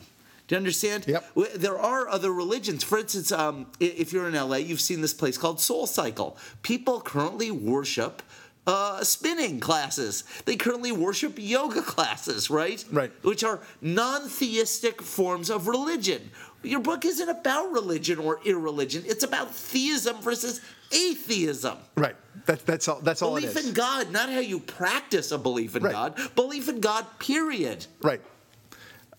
[0.50, 1.06] Do you understand?
[1.08, 1.26] Yep.
[1.58, 2.84] There are other religions.
[2.84, 6.38] For instance, um, if you're in LA, you've seen this place called Soul Cycle.
[6.64, 8.24] People currently worship
[8.66, 10.24] uh, spinning classes.
[10.45, 12.84] They currently worship yoga classes, right?
[12.91, 13.12] Right.
[13.24, 16.32] Which are non theistic forms of religion.
[16.64, 21.78] Your book isn't about religion or irreligion, it's about theism versus atheism.
[21.95, 22.16] Right.
[22.47, 23.00] That, that's all.
[23.02, 23.68] That's all Belief is.
[23.68, 25.91] in God, not how you practice a belief in Right.
[25.91, 26.36] God.
[26.36, 27.86] Belief in God, period.
[28.02, 28.22] Right.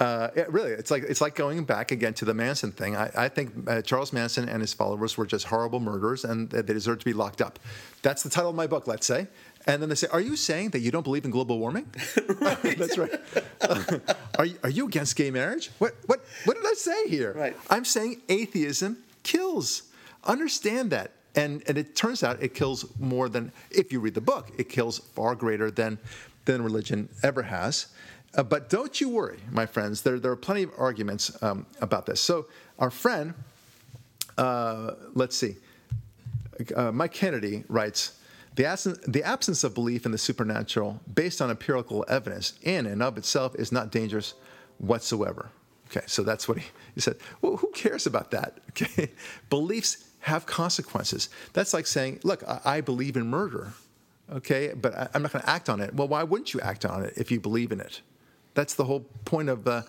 [0.00, 2.96] Uh, it, really, it's like it's like going back again to the Manson thing.
[2.96, 6.62] I, I think uh, Charles Manson and his followers were just horrible murderers, and they
[6.62, 7.58] they deserve to be locked up.
[8.00, 9.26] That's the title of my book, let's say.
[9.66, 11.86] And then they say, "Are you saying that you don't believe in global warming?"
[12.40, 13.12] That's right.
[14.38, 15.70] are you, are you against gay marriage?
[15.78, 17.34] What what what did I say here?
[17.34, 17.56] Right.
[17.68, 19.82] I'm saying atheism kills.
[20.24, 21.12] Understand that.
[21.36, 24.70] And and it turns out it kills more than if you read the book, it
[24.70, 25.98] kills far greater than
[26.46, 27.88] than religion ever has.
[28.34, 30.02] Uh, but don't you worry, my friends.
[30.02, 32.20] There there are plenty of arguments um, about this.
[32.20, 32.46] So
[32.78, 33.34] our friend,
[34.38, 35.56] uh, let's see,
[36.74, 38.16] uh, Mike Kennedy writes.
[38.56, 43.00] The absence, the absence of belief in the supernatural based on empirical evidence in and
[43.00, 44.34] of itself is not dangerous
[44.78, 45.50] whatsoever.
[45.86, 47.16] Okay, so that's what he, he said.
[47.42, 48.58] Well, who cares about that?
[48.70, 49.10] Okay,
[49.50, 51.28] beliefs have consequences.
[51.52, 53.72] That's like saying, look, I, I believe in murder,
[54.32, 55.94] okay, but I'm not going to act on it.
[55.94, 58.00] Well, why wouldn't you act on it if you believe in it?
[58.54, 59.82] That's the whole point of, uh,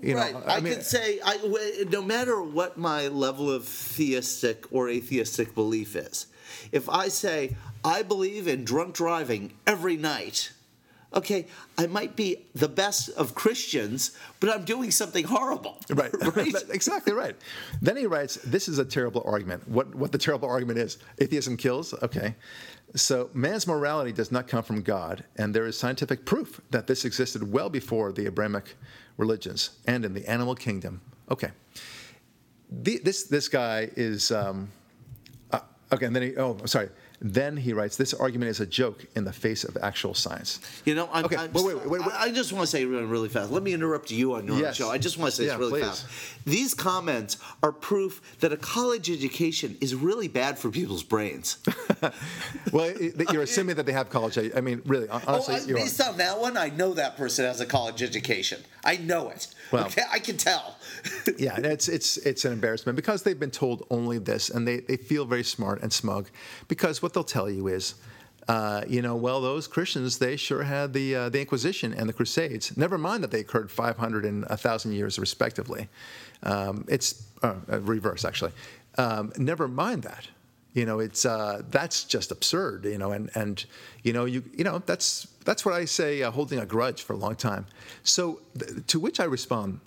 [0.00, 0.32] you right.
[0.32, 0.42] know.
[0.46, 5.96] I, mean, could say, I, no matter what my level of theistic or atheistic belief
[5.96, 6.26] is,
[6.70, 10.52] if I say I believe in drunk driving every night,
[11.14, 11.46] okay,
[11.78, 15.78] I might be the best of Christians, but I'm doing something horrible.
[15.90, 16.12] Right.
[16.36, 16.54] right.
[16.70, 17.36] exactly right.
[17.80, 19.66] Then he writes, "This is a terrible argument.
[19.68, 20.98] What what the terrible argument is?
[21.18, 21.94] Atheism kills.
[22.02, 22.34] Okay,
[22.94, 27.04] so man's morality does not come from God, and there is scientific proof that this
[27.04, 28.76] existed well before the Abrahamic
[29.16, 31.00] religions and in the animal kingdom.
[31.30, 31.50] Okay,
[32.70, 34.70] the, this this guy is." Um,
[35.52, 35.60] uh,
[35.92, 36.36] okay, and then he.
[36.36, 36.88] Oh, sorry.
[37.26, 40.60] Then he writes, This argument is a joke in the face of actual science.
[40.84, 42.02] You know, I'm, Okay, I'm wait, wait, wait.
[42.12, 43.50] I just want to say really, really fast.
[43.50, 44.76] Let me interrupt you on your own Yes.
[44.76, 44.90] show.
[44.90, 45.86] I just want to say Yeah, this really please.
[46.02, 46.06] fast.
[46.44, 51.56] These comments are proof that a college education is really bad for people's brains.
[52.72, 52.92] Well,
[53.32, 54.36] you're assuming that they have college.
[54.36, 57.44] I mean, really, oh, honestly, oh, I, based on that one, I know that person
[57.44, 58.60] has a college education.
[58.84, 59.46] I know it.
[59.70, 60.76] Well- okay, I can tell.
[61.38, 64.96] yeah, it's it's it's an embarrassment because they've been told only this, and they, they
[64.96, 66.30] feel very smart and smug,
[66.68, 67.94] because what they'll tell you is,
[68.48, 72.12] uh, you know, well, those Christians they sure had the uh, the Inquisition and the
[72.12, 72.76] Crusades.
[72.76, 75.88] Never mind that they occurred 500 and 1,000 years respectively.
[76.42, 78.52] Um, it's uh, uh, reverse actually.
[78.98, 80.28] Um, never mind that.
[80.74, 82.84] You know, it's uh, that's just absurd.
[82.84, 83.64] You know, and and
[84.02, 87.12] you know you you know that's that's what I say uh, holding a grudge for
[87.12, 87.66] a long time.
[88.02, 89.80] So th- to which I respond,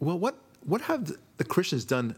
[0.00, 2.14] well, what what have the- Christians done,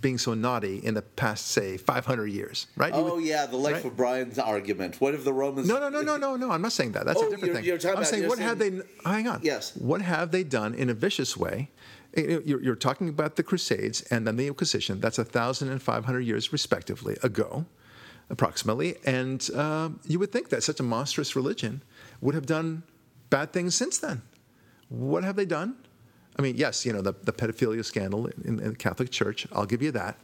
[0.00, 2.92] being so naughty in the past, say, 500 years, right?
[2.92, 3.84] Oh would- yeah, the life right?
[3.84, 5.00] of Brian's argument.
[5.00, 5.68] What if the Romans?
[5.68, 6.50] No, no, no, no, no, no.
[6.50, 7.06] I'm not saying that.
[7.06, 7.64] That's Oh, a different you're- thing.
[7.64, 9.10] you're talking I'm about- saying what have saying- they?
[9.10, 9.40] Hang on.
[9.42, 9.76] Yes.
[9.76, 11.70] What have they done in a vicious way?
[12.16, 14.98] You- You're, you're talking about the Crusades and then the Inquisition.
[14.98, 17.66] That's a thousand and five hundred years, respectively, ago,
[18.30, 18.96] approximately.
[19.04, 21.82] And um, you would think that such a monstrous religion
[22.20, 22.82] would have done
[23.30, 24.22] bad things since then.
[24.88, 25.76] What have they done?
[26.38, 29.46] I mean, yes, you know the, the pedophilia scandal in, in the Catholic Church.
[29.52, 30.16] I'll give you that.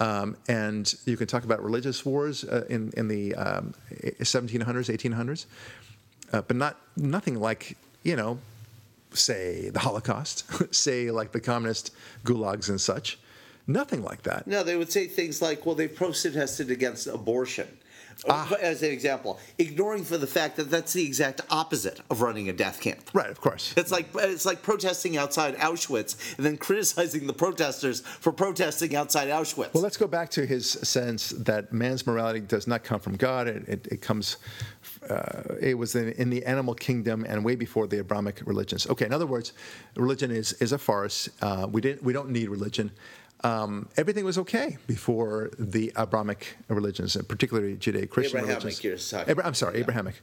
[0.00, 5.46] Um, and you can talk about religious wars uh, in in the um, 1700s, 1800s,
[6.32, 8.38] uh, but not nothing like you know,
[9.12, 11.92] say the Holocaust, say like the communist
[12.24, 13.18] gulags and such.
[13.66, 14.46] Nothing like that.
[14.46, 17.68] No, they would say things like, "Well, they've protested against abortion."
[18.28, 18.52] Ah.
[18.60, 22.52] As an example, ignoring for the fact that that's the exact opposite of running a
[22.52, 23.00] death camp.
[23.12, 23.74] Right, of course.
[23.76, 29.28] It's like it's like protesting outside Auschwitz and then criticizing the protesters for protesting outside
[29.28, 29.74] Auschwitz.
[29.74, 33.48] Well, let's go back to his sense that man's morality does not come from God.
[33.48, 34.36] It, it, it comes,
[35.08, 38.86] uh, it was in, in the animal kingdom and way before the Abrahamic religions.
[38.86, 39.52] Okay, in other words,
[39.96, 41.28] religion is, is a farce.
[41.40, 42.92] Uh, we, didn't, we don't need religion.
[43.44, 49.12] Um, everything was okay before the Abrahamic religions, and particularly Judeo-Christian Abrahamic, religions.
[49.28, 50.14] Abra- I'm sorry, Abrahamic.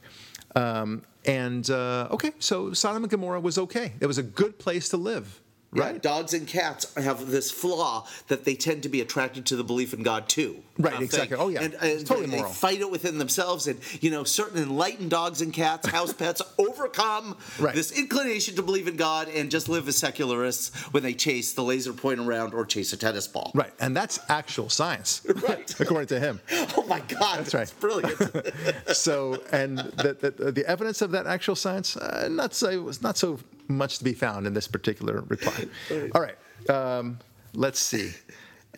[0.56, 3.92] Um, and uh, okay, so Sodom and Gomorrah was okay.
[4.00, 5.40] It was a good place to live,
[5.72, 6.02] Yeah, right?
[6.02, 9.94] dogs and cats have this flaw that they tend to be attracted to the belief
[9.94, 10.62] in God too.
[10.78, 11.36] Right, exactly.
[11.36, 11.38] thing.
[11.38, 11.62] Oh, yeah.
[11.62, 12.50] and, It's and totally they, moral.
[12.50, 16.42] they fight it within themselves, and you know, certain enlightened dogs and cats, house pets,
[16.58, 17.74] overcome Right.
[17.74, 21.62] this inclination to believe in God and just live as secularists when they chase the
[21.62, 23.52] laser point around or chase a tennis ball.
[23.54, 25.72] Right, and that's actual science, Right.
[25.80, 26.40] according to him.
[26.76, 27.80] Oh my God, That's that's, right.
[27.80, 28.52] brilliant.
[28.96, 33.38] So, and the, the, the evidence of that actual science, uh, not so not so
[33.70, 35.66] much to be found in this particular reply.
[36.14, 36.36] All right,
[36.70, 37.18] um,
[37.54, 38.12] let's see.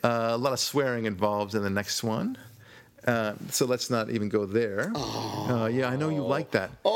[0.04, 2.36] Uh, a lot of swearing involved in the next one.
[3.06, 4.92] Uh, so let's not even go there.
[4.94, 6.70] Uh, yeah, I know you like that.
[6.84, 6.90] oh,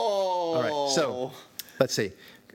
[0.55, 1.33] All right, so
[1.81, 2.13] let's see.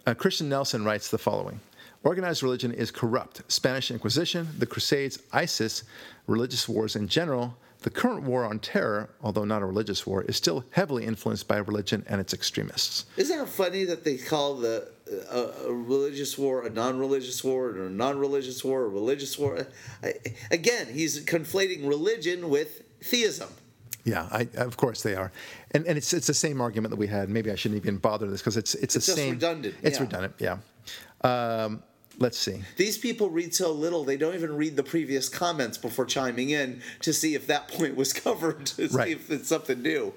[0.07, 1.59] Uh, Christian Nelson writes the following
[2.03, 3.43] Organized religion is corrupt.
[3.47, 5.83] Spanish Inquisition, the Crusades, ISIS,
[6.27, 10.35] religious wars in general, the current war on terror, although not a religious war, is
[10.37, 13.05] still heavily influenced by religion and its extremists.
[13.17, 14.87] Isn't it funny that they call the
[15.31, 19.67] uh, a religious war a non-religious war, or a non-religious war a religious war?
[20.03, 20.13] I,
[20.51, 23.49] again, he's conflating religion with theism.
[24.03, 25.31] Yeah, I, of course they are,
[25.71, 27.29] and and it's it's the same argument that we had.
[27.29, 29.31] Maybe I shouldn't even bother this because it's it's, It's the just same.
[29.33, 30.03] redundant, It's yeah.
[30.03, 30.33] redundant.
[30.39, 30.57] Yeah.
[31.23, 31.83] Um,
[32.19, 32.61] let's see.
[32.77, 36.81] These people read so little; they don't even read the previous comments before chiming in
[37.01, 39.07] to see if that point was covered, to Right.
[39.07, 40.13] see if it's something new.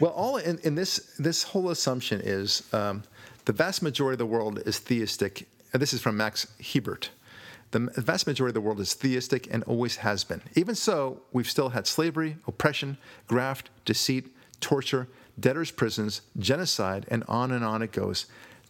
[0.00, 3.02] Well, all in, in this this whole assumption is um,
[3.46, 5.48] the vast majority of the world is theistic.
[5.72, 7.10] And this is from Max Hebert.
[7.72, 10.40] The vast majority of the world is theistic and always has been.
[10.54, 15.08] Even so, we've still had slavery, oppression, graft, deceit, torture,
[15.38, 18.24] debtors' prisons, genocide, and on and on it goes.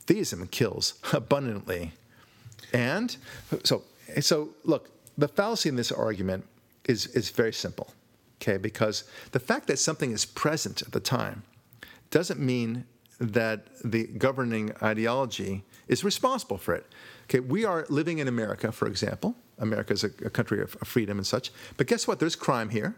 [0.07, 1.93] Theism kills abundantly.
[2.73, 3.17] And
[3.65, 3.83] so,
[4.21, 6.47] so look, the fallacy in this argument
[6.85, 7.93] is, is very simple,
[8.41, 8.57] okay?
[8.57, 11.43] Because the fact that something is present at the time
[12.11, 12.85] doesn't mean
[13.21, 16.87] that the governing ideology is responsible for it.
[17.25, 19.35] Okay, we are living in America, for example.
[19.59, 21.51] America is a, a country of, of freedom and such.
[21.77, 22.21] But guess what?
[22.21, 22.95] There's crime here,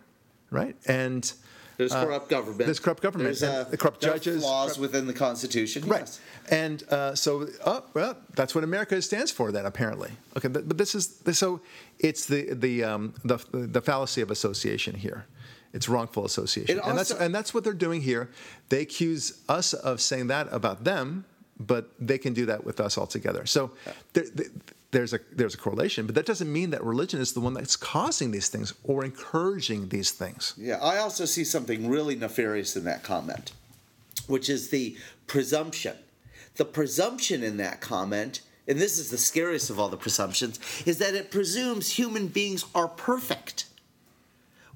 [0.50, 0.76] right?
[0.86, 1.32] And
[1.80, 2.66] There's uh, corrupt government.
[2.66, 3.38] There's corrupt government.
[3.38, 4.42] There's uh, the corrupt there judges.
[4.42, 5.88] Flaws corrupt- within the Constitution.
[5.88, 6.00] Right.
[6.00, 6.20] yes.
[6.50, 9.50] And uh, so, oh, well, that's what America stands for.
[9.50, 10.48] Then apparently, okay.
[10.48, 11.62] But, but this is so.
[11.98, 15.24] It's the the um, the the fallacy of association here.
[15.72, 18.28] It's wrongful association, It and that's and that's what they're doing here.
[18.68, 21.24] They accuse us of saying that about them,
[21.58, 23.46] but they can do that with us altogether.
[23.46, 23.70] So
[24.12, 24.24] there,
[24.93, 27.76] there's a there's a correlation, but that doesn't mean that religion is the one that's
[27.76, 30.55] causing these things or encouraging these things.
[30.57, 33.53] Yeah, I also see something really nefarious in that comment,
[34.26, 35.97] which is the presumption.
[36.57, 40.99] The presumption in that comment, and this is the scariest of all the presumptions, is
[40.99, 43.66] that it presumes human beings are perfect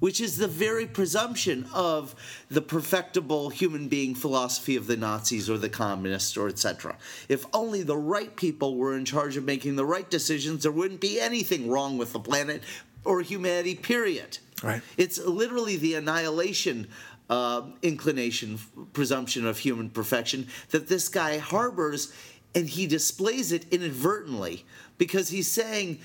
[0.05, 2.13] which is the very presumption of
[2.51, 6.95] the perfectible human being philosophy of the Nazis or the communists or etc.
[7.27, 11.01] If only the right people were in charge of making the right decisions, there wouldn't
[11.01, 12.61] be anything wrong with the planet
[13.03, 14.37] or humanity, period.
[14.61, 14.83] Right.
[14.95, 16.87] It's literally the annihilation
[17.27, 18.59] uh, inclination,
[18.93, 22.13] presumption of human perfection that this guy harbors,
[22.53, 24.65] and he displays it inadvertently
[24.99, 25.97] because he's saying,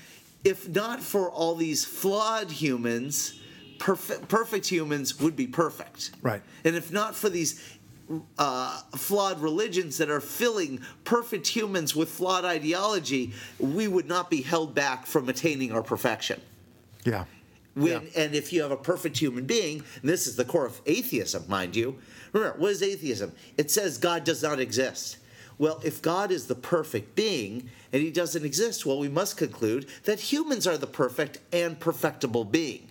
[0.43, 3.37] if not for all these flawed humans,
[3.81, 6.11] perfect, perfect humans would be perfect.
[6.21, 6.43] Right.
[6.63, 7.77] And if not for these
[8.37, 14.43] uh, flawed religions that are filling perfect humans with flawed ideology, we would not be
[14.43, 16.39] held back from attaining our perfection.
[17.05, 17.25] Yeah.
[17.73, 18.23] When, yeah.
[18.23, 21.45] And if you have a perfect human being, and this is the core of atheism,
[21.47, 21.97] mind you.
[22.33, 23.31] Remember, what is atheism?
[23.57, 25.17] It says God does not exist.
[25.57, 29.87] Well, if God is the perfect being and he doesn't exist, well, we must conclude
[30.03, 32.90] that humans are the perfect and perfectible being.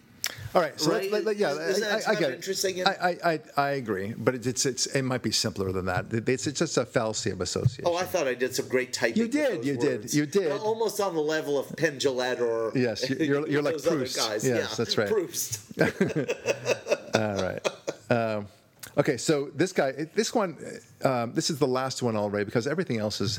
[0.54, 1.10] All right, so right?
[1.10, 2.78] Let, let, yeah, is that I, I, get interesting?
[2.78, 2.86] it.
[2.86, 6.06] I, I, I agree, but it's, it's it might be simpler than that.
[6.10, 7.84] It's, it's just a fallacy of association.
[7.86, 9.16] Oh, I thought I did some great typing.
[9.16, 10.12] You did, you words.
[10.12, 10.52] did, you did.
[10.52, 14.16] almost on the level of Penn Jillette or yes, you're, you're like Proust.
[14.16, 14.46] Guys.
[14.46, 15.08] Yes, yeah, that's right.
[15.08, 15.60] Proust.
[17.14, 17.68] All right.
[18.10, 18.48] Um,
[18.98, 20.56] okay, so this guy, this one,
[21.04, 23.38] um, this is the last one already because everything else is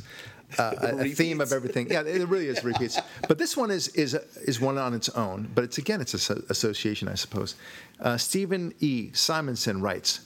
[0.57, 1.91] uh, a, theme of everything.
[1.91, 2.99] Yeah, it really is repeats.
[3.27, 4.13] But this one is is
[4.45, 5.49] is one on its own.
[5.53, 7.55] But it's again, it's an association, I suppose.
[7.99, 9.11] Uh, Stephen E.
[9.13, 10.21] Simonson writes,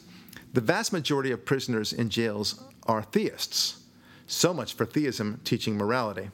[0.53, 3.81] "The vast majority of prisoners in jails are theists.
[4.27, 6.29] So much for theism teaching morality."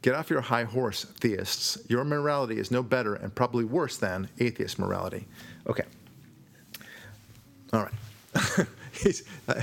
[0.00, 1.76] Get off your high horse, theists.
[1.88, 5.26] Your morality is no better and probably worse than atheist morality.
[5.66, 5.82] Okay.
[7.72, 8.66] All right.
[8.92, 9.62] He's, uh,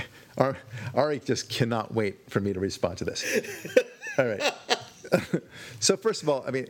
[0.94, 3.24] Ari just cannot wait for me to respond to this.
[4.18, 4.52] All right.
[5.80, 6.68] so first of all, I mean,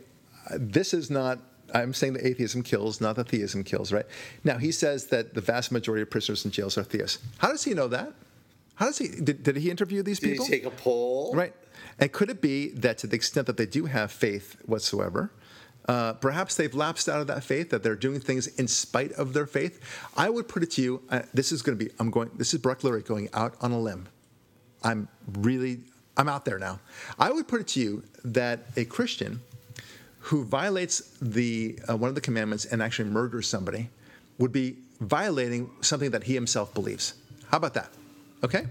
[0.51, 1.39] this is not.
[1.73, 4.05] I'm saying that atheism kills, not that theism kills, right?
[4.45, 7.19] Now he says that the vast majority of prisoners in jails are theists.
[7.39, 8.13] How does he know that?
[8.75, 9.07] How does he?
[9.07, 10.45] Did, did he interview these did people?
[10.45, 11.33] Did he take a poll?
[11.33, 11.53] Right.
[11.99, 15.31] And could it be that to the extent that they do have faith whatsoever,
[15.87, 19.33] uh, perhaps they've lapsed out of that faith, that they're doing things in spite of
[19.33, 19.79] their faith.
[20.17, 21.01] I would put it to you.
[21.09, 21.91] Uh, this is going to be.
[21.99, 22.29] I'm going.
[22.35, 24.07] This is Barak Lurie going out on a limb.
[24.83, 25.07] I'm
[25.39, 25.79] really.
[26.17, 26.79] I'm out there now.
[27.19, 29.39] I would put it to you that a Christian
[30.19, 33.89] who violates the uh, one of the commandments and actually murders somebody
[34.39, 37.13] would be violating something that he himself believes.
[37.49, 37.91] How about that?
[38.43, 38.65] Okay.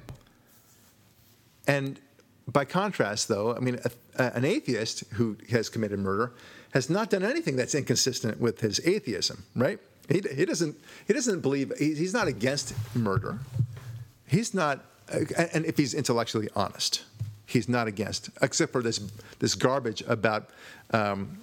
[1.66, 1.98] And
[2.46, 6.32] by contrast, though, I mean, a, a, an atheist who has committed murder
[6.76, 9.78] has not done anything that's inconsistent with his atheism, right?
[10.10, 13.38] He, he doesn't he doesn't believe he, he's not against murder.
[14.26, 14.84] He's not,
[15.54, 17.02] and if he's intellectually honest,
[17.46, 19.00] he's not against, except for this
[19.38, 20.50] this garbage about
[20.90, 21.40] um,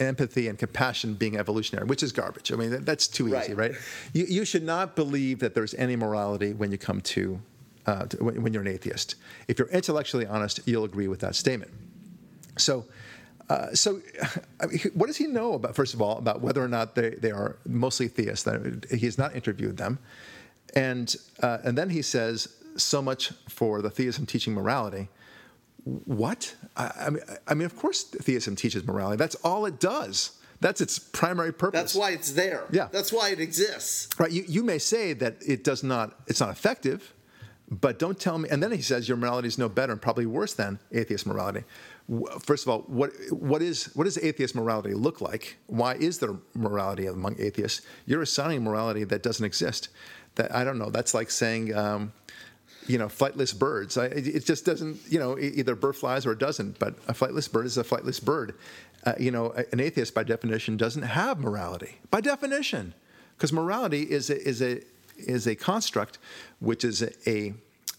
[0.00, 2.50] empathy and compassion being evolutionary, which is garbage.
[2.52, 3.70] I mean, that's too easy, right?
[3.70, 3.80] right?
[4.12, 7.40] You, you should not believe that there's any morality when you come to,
[7.86, 9.14] uh, to when you're an atheist.
[9.46, 11.70] If you're intellectually honest, you'll agree with that statement.
[12.58, 12.84] So
[13.48, 14.00] uh, so,
[14.60, 17.10] I mean, what does he know about, first of all, about whether or not they,
[17.10, 18.48] they are mostly theists?
[18.90, 19.98] He has not interviewed them.
[20.74, 25.08] And, uh, and then he says, so much for the theism teaching morality.
[25.84, 26.54] What?
[26.76, 29.16] I, I, mean, I mean, of course, theism teaches morality.
[29.16, 30.32] That's all it does.
[30.60, 31.80] That's its primary purpose.
[31.80, 32.64] That's why it's there.
[32.70, 32.88] Yeah.
[32.90, 34.08] That's why it exists.
[34.18, 34.30] Right.
[34.30, 37.12] You, you may say that it does not, it's not effective,
[37.70, 38.48] but don't tell me.
[38.50, 41.64] And then he says your morality is no better and probably worse than atheist morality
[42.40, 45.56] first of all, what what is what does atheist morality look like?
[45.66, 47.82] Why is there morality among atheists?
[48.06, 49.88] You're assigning morality that doesn't exist.
[50.36, 50.90] That I don't know.
[50.90, 51.74] That's like saying.
[51.74, 52.12] Um,
[52.88, 53.98] you know, flightless birds.
[53.98, 56.78] I, it just doesn't, you know, either bird flies or it doesn't.
[56.78, 58.54] But a flightless bird is a flightless bird.
[59.04, 62.94] Uh, you know, an atheist by definition doesn't have morality by definition,
[63.36, 64.82] because morality is a, is a
[65.16, 66.18] is a construct
[66.60, 67.54] which is a,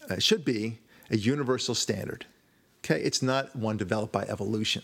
[0.08, 0.78] a should be
[1.10, 2.24] a universal standard.
[2.90, 4.82] Okay, it's not one developed by evolution.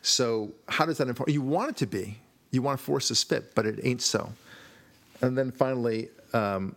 [0.00, 1.28] So how does that inform?
[1.28, 2.16] You want it to be.
[2.50, 4.32] You want to force a spit, but it ain't so.
[5.20, 6.74] And then finally, um,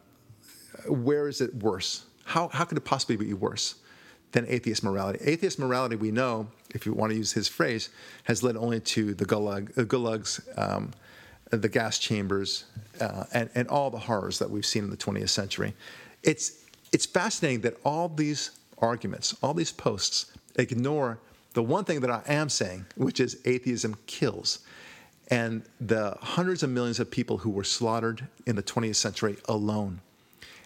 [0.86, 2.04] where is it worse?
[2.26, 3.76] How, how could it possibly be worse
[4.34, 5.20] than atheist morality?
[5.24, 7.90] Atheist morality, we know, if you want to use his phrase,
[8.26, 10.92] has led only to the gulag, uh, gulags, um,
[11.52, 12.66] the gas chambers,
[13.00, 15.74] uh, and, and all the horrors that we've seen in the 20th century.
[16.24, 21.20] It's, it's fascinating that all these arguments, all these posts ignore
[21.54, 24.60] the one thing that I am saying, which is atheism kills.
[25.32, 30.02] And the hundreds of millions of people who were slaughtered in the 20th century alone.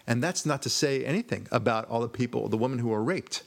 [0.06, 3.42] And that's not to say anything about all the people, the women who were raped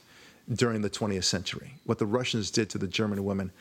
[0.52, 3.52] during the 20th century, what the Russians did to the German women,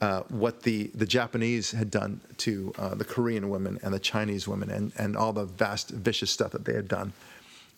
[0.00, 4.46] uh, what the, the Japanese had done to uh, the Korean women and the Chinese
[4.46, 7.12] women, and, and all the vast, vicious stuff that they had done.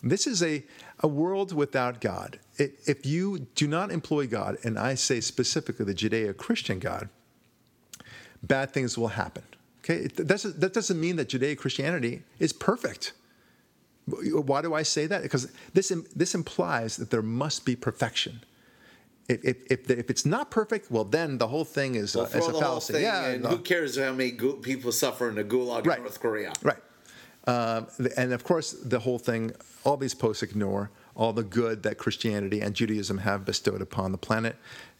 [0.02, 0.64] This is a,
[1.00, 2.38] a world without God.
[2.56, 7.08] It, if you do not employ God, and I say specifically the Judeo Christian God,
[8.42, 9.42] bad things will happen.
[9.80, 10.04] Okay?
[10.04, 13.12] It, that doesn't mean that Judeo Christianity is perfect.
[14.06, 15.22] Why do I say that?
[15.22, 18.42] Because this, this implies that there must be perfection.
[19.28, 22.38] If, if, if, if it's not perfect, well, then the whole thing is, Well, uh,
[22.38, 23.00] is a fallacy.
[23.00, 23.42] yeah, in.
[23.42, 23.50] no.
[23.50, 24.32] Who cares how many
[24.62, 25.98] people suffer in the gulag Right.
[25.98, 26.52] in North Korea?
[26.62, 26.78] Right.
[27.48, 27.86] Um,
[28.18, 32.60] and of course, the whole thing, all these posts ignore all the good that Christianity
[32.60, 34.54] and Judaism have bestowed upon the planet,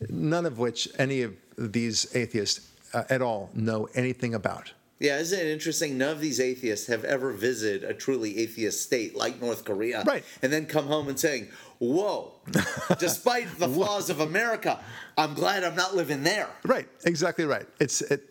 [0.08, 4.72] none of which any of these atheists uh, at all know anything about.
[4.98, 5.96] Yeah, isn't it interesting?
[5.96, 10.02] None of these atheists have ever visited a truly atheist state like North Korea.
[10.04, 10.24] Right.
[10.42, 12.32] And then come home and saying, Whoa,
[12.98, 14.78] despite the flaws of America,
[15.16, 16.48] I'm glad I'm not living there.
[16.64, 17.66] Right, exactly right.
[17.80, 18.28] It's it,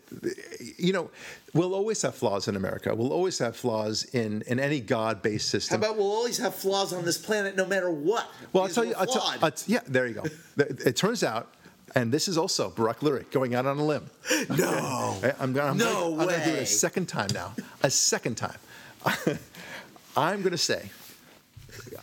[0.76, 1.10] you know,
[1.54, 2.94] we'll always have flaws in America.
[2.94, 5.80] We'll always have flaws in in any God-based system.
[5.80, 8.26] How about we'll always have flaws on this planet no matter what?
[8.52, 8.94] well, I'll tell you.
[8.96, 9.38] I'll flawed.
[9.42, 10.24] I'll t- yeah, there you go.
[10.56, 11.52] it, turns out,
[11.94, 14.08] and this is also Barak Lurie going out on a limb.
[14.56, 15.16] no.
[15.18, 17.54] Okay, I'm gonna, I'm No gonna, I'm gonna do it a second time now.
[17.82, 18.58] A second time.
[20.16, 20.90] I'm going to say,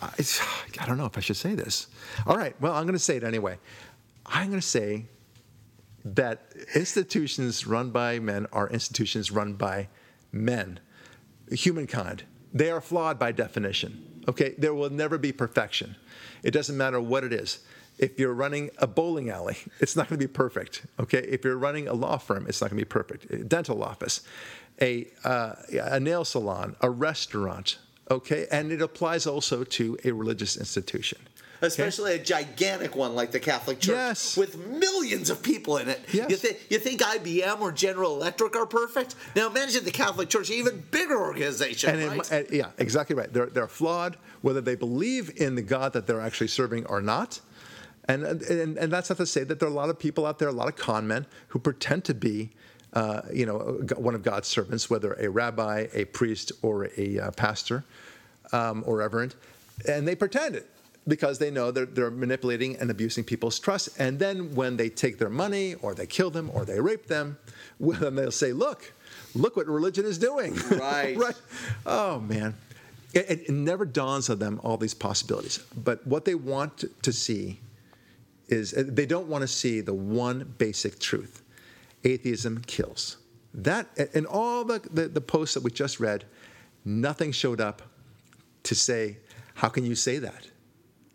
[0.01, 0.11] I,
[0.79, 1.87] I don't know if I should say this.
[2.25, 3.57] All right, well, I'm going to say it anyway.
[4.25, 5.05] I'm going to say
[6.03, 9.87] that institutions run by men are institutions run by
[10.31, 10.79] men,
[11.51, 12.23] humankind.
[12.53, 14.23] They are flawed by definition.
[14.27, 15.95] Okay, there will never be perfection.
[16.43, 17.59] It doesn't matter what it is.
[17.97, 20.85] If you're running a bowling alley, it's not going to be perfect.
[20.99, 23.31] Okay, if you're running a law firm, it's not going to be perfect.
[23.31, 24.21] A dental office,
[24.81, 27.77] a uh, a nail salon, a restaurant.
[28.11, 31.17] Okay, and it applies also to a religious institution.
[31.61, 34.37] Especially a gigantic one like the Catholic Church Yes.
[34.37, 35.99] with millions of people in it.
[36.11, 36.29] Yes.
[36.29, 39.15] You, think you think IBM or General Electric are perfect?
[39.35, 42.31] Now imagine the Catholic Church, an even bigger organization, And, right?
[42.31, 43.31] and- yeah, exactly right.
[43.31, 47.39] They're, they're flawed, whether they believe in the God that they're actually serving or not.
[48.07, 50.37] And, and, and that's not to say that there are a lot of people out
[50.37, 52.51] there, a lot of con men, who pretend to be,
[52.95, 57.31] uh, you know, one of God's servants, whether a rabbi, a priest, or a uh,
[57.31, 57.83] pastor
[58.53, 59.35] um, or reverend,
[59.87, 60.69] and they pretend it
[61.07, 63.89] because they know they're, they're manipulating and abusing people's trust.
[63.99, 67.37] And then when they take their money, or they kill them, or they rape them,
[67.79, 68.93] well, then they'll say, "Look,
[69.35, 71.17] look what religion is doing." Right.
[71.17, 71.35] right.
[71.85, 72.55] Oh man,
[73.13, 75.59] it, it never dawns on them all these possibilities.
[75.83, 77.59] But what they want to- see
[78.47, 81.41] is uh, they don't want to see the one basic truth:
[82.05, 83.17] atheism kills.
[83.53, 86.25] That in all the, the, the posts that we just read,
[86.83, 87.81] nothing showed up
[88.63, 89.17] to say,
[89.55, 90.47] "How can you say that?"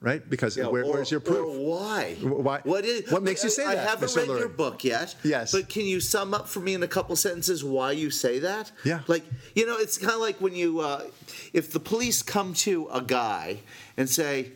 [0.02, 0.22] Right?
[0.30, 1.46] Because Yeah, where, or- where's your proof?
[1.46, 2.14] Or why?
[2.22, 3.10] Why- What is?
[3.12, 4.16] what makes you say I, that, I haven't Mr.
[4.28, 5.14] read your book yet.
[5.22, 5.52] Yes.
[5.52, 8.72] But can you sum up for me in a couple sentences why you say that?
[8.82, 9.00] Yeah.
[9.08, 9.24] Like
[9.54, 11.04] you know, it's kind of like when you, uh,
[11.52, 13.58] if the police come to a guy
[13.98, 14.52] and say,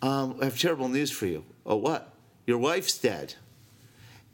[0.00, 2.12] um, "I have terrible news for you." Oh, what?
[2.46, 3.34] Your wife's dead.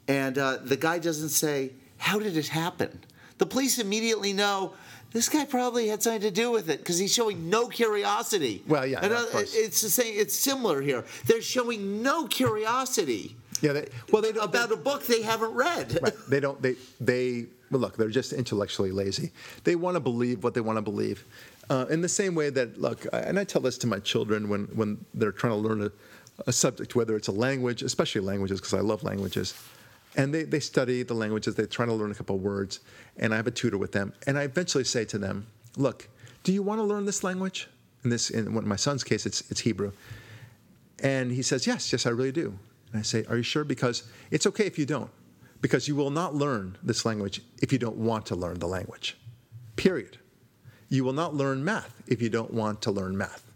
[0.07, 2.99] And uh, the guy doesn't say, How did it happen?
[3.37, 4.73] The police immediately know
[5.13, 8.63] this guy probably had something to do with it because he's showing no curiosity.
[8.67, 9.53] Well, yeah, And, of uh, course.
[9.55, 10.13] it's the same.
[10.17, 11.03] It's similar here.
[11.25, 13.73] They're showing no curiosity Yeah.
[13.73, 14.43] They, well, they don't.
[14.45, 15.99] about a book they haven't read.
[16.01, 16.13] Right.
[16.29, 16.61] They don't.
[16.61, 17.45] They they.
[17.71, 19.31] Well, look, they're just intellectually lazy.
[19.63, 21.23] They want to believe what they want to believe.
[21.69, 24.49] Uh, in the same way that, look, I- and I tell this to my children
[24.49, 25.91] when when they're trying to learn a,
[26.47, 29.53] a subject, whether it's a language, especially languages, because I love languages,
[30.15, 31.55] and they they study the languages.
[31.55, 32.79] They're trying to learn a couple words,
[33.17, 35.47] and I have a tutor with them, and I eventually say to them,
[35.77, 36.07] look,
[36.43, 37.67] do you want to learn this language?
[38.03, 39.91] In this, in my son's case, it's it's Hebrew.
[41.01, 42.57] And he says, Yes, yes, I really do.
[42.91, 43.63] And I say, Are you sure?
[43.63, 45.09] Because it's okay if you don't,
[45.61, 49.17] because you will not learn this language if you don't want to learn the language.
[49.75, 50.17] Period.
[50.89, 53.49] You will not learn math if you don't want to learn math.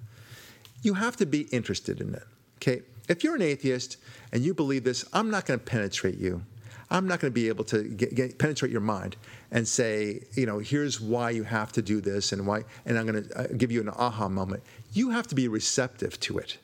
[0.81, 2.23] You have to be interested in it.
[2.57, 2.81] Okay?
[3.07, 3.97] If you're an atheist
[4.31, 6.43] and you believe this, I'm not going to penetrate you.
[6.89, 9.15] I'm not going to be able to get, get, penetrate your mind
[9.51, 13.07] and say, you know, here's why you have to do this and why, and I'm
[13.07, 14.63] going to uh, give you an aha moment.
[14.93, 16.57] You have to be receptive to it.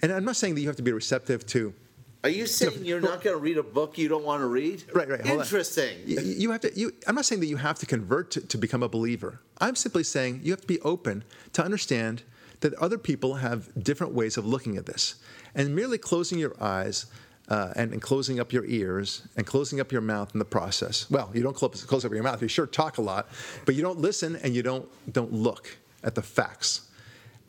[0.00, 1.74] And I'm not saying that you have to be receptive to
[2.24, 4.84] Are you saying you're not going to read a book you don't want to read?
[4.92, 5.24] Right, right.
[5.24, 5.98] Interesting.
[6.06, 6.76] You, you have to.
[6.76, 9.40] You, I'm not saying that you have to convert to, to become a believer.
[9.60, 12.22] I'm simply saying you have to be open to understand
[12.62, 15.16] that other people have different ways of looking at this.
[15.54, 17.06] And merely closing your eyes
[17.48, 21.10] uh, and, and, closing up your ears and closing up your mouth in the process.
[21.10, 22.40] Well, you don't close, close up your mouth.
[22.40, 23.28] You sure talk a lot,
[23.66, 26.88] but you don't listen and you don't don't look at the facts.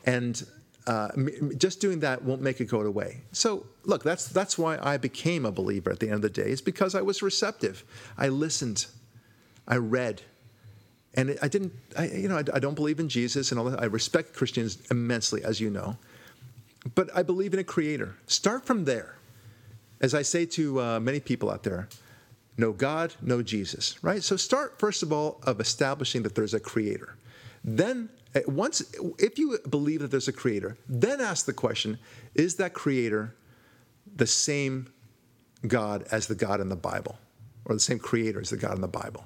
[0.04, 0.44] And
[0.86, 1.08] uh,
[1.56, 3.22] just doing that won't make it go away.
[3.32, 6.50] So look, that's that's why I became a believer at the end of the day.
[6.50, 7.84] Is because I was receptive.
[8.18, 8.86] I listened.
[9.66, 10.22] I read.
[11.16, 13.80] And I didn't, I, you know, I, I don't believe in Jesus and all that.
[13.80, 15.96] I respect Christians immensely, as you know.
[16.94, 18.16] But I believe in a creator.
[18.26, 19.16] Start from there.
[20.00, 21.88] As I say to uh, many people out there,
[22.56, 24.22] no God, no Jesus, right?
[24.22, 27.16] So start, first of all, of establishing that there's a creator.
[27.64, 28.82] Then, eh, once,
[29.18, 31.98] if you believe that there's a creator, then ask the question
[32.34, 33.34] is that creator
[34.16, 34.92] the same
[35.66, 37.18] God as the God in the Bible,
[37.64, 39.24] or the same creator as the God in the Bible?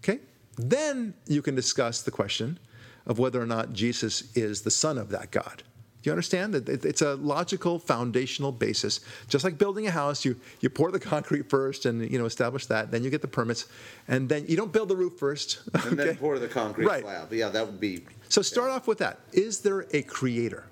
[0.00, 0.20] Okay?
[0.56, 2.58] Then you can discuss the question
[3.06, 5.62] of whether or not Jesus is the Son of that God.
[6.04, 9.00] Do you understand that it's a logical foundational basis?
[9.26, 12.66] Just like building a house, you, you pour the concrete first and you know establish
[12.66, 13.68] that, then you get the permits,
[14.06, 15.62] and then you don't build the roof first.
[15.74, 15.88] Okay?
[15.88, 17.02] And then pour the concrete right.
[17.02, 17.32] slab.
[17.32, 18.04] Yeah, that would be.
[18.28, 18.76] So start yeah.
[18.76, 19.20] off with that.
[19.32, 20.66] Is there a creator?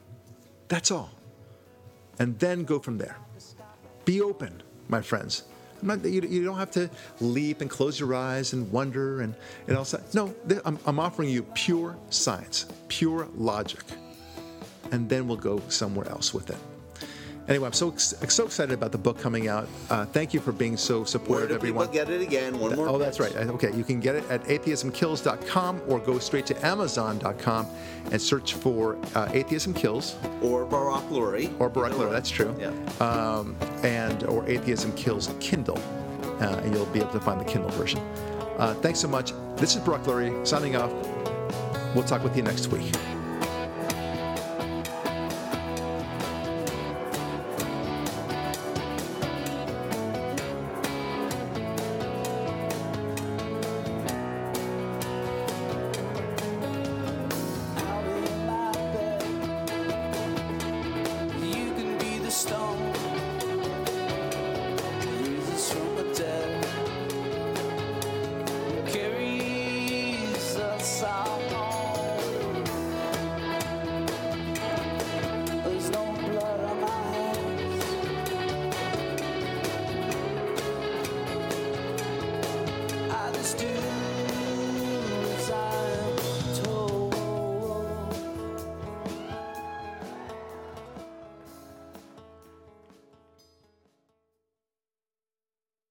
[0.69, 1.11] That's all.
[2.19, 3.17] And then go from there.
[4.05, 5.45] Be open, my friends.
[5.83, 6.89] You, don't have to
[7.21, 9.35] leap and close your eyes and wonder and,
[9.67, 10.15] and all that.
[10.15, 13.83] No, I'm offering you pure science, pure logic,
[14.91, 16.72] and then we'll go somewhere else with it.
[17.49, 19.69] Anyway, I'm so so excited about the book coming out.
[19.91, 21.89] Uh, thank you for being so supportive, Where everyone.
[21.89, 22.59] People get it again.
[22.59, 22.89] One more.
[22.89, 23.35] Oh, that's right.
[23.35, 27.67] Okay, you can get it at atheismkills.com or go straight to amazon.com
[28.11, 31.53] and search for uh, Atheism Kills or Barak Lurie.
[31.61, 32.13] Or Barak Lurie.
[32.13, 32.55] That's true.
[32.59, 32.71] Yeah.
[33.01, 35.79] Um, and or Atheism Kills Kindle,
[36.41, 37.99] uh, and you'll be able to find the Kindle version.
[38.59, 39.33] Uh, thanks so much.
[39.57, 40.93] This is Barak Lurie signing off.
[41.95, 42.93] We'll talk with you next week.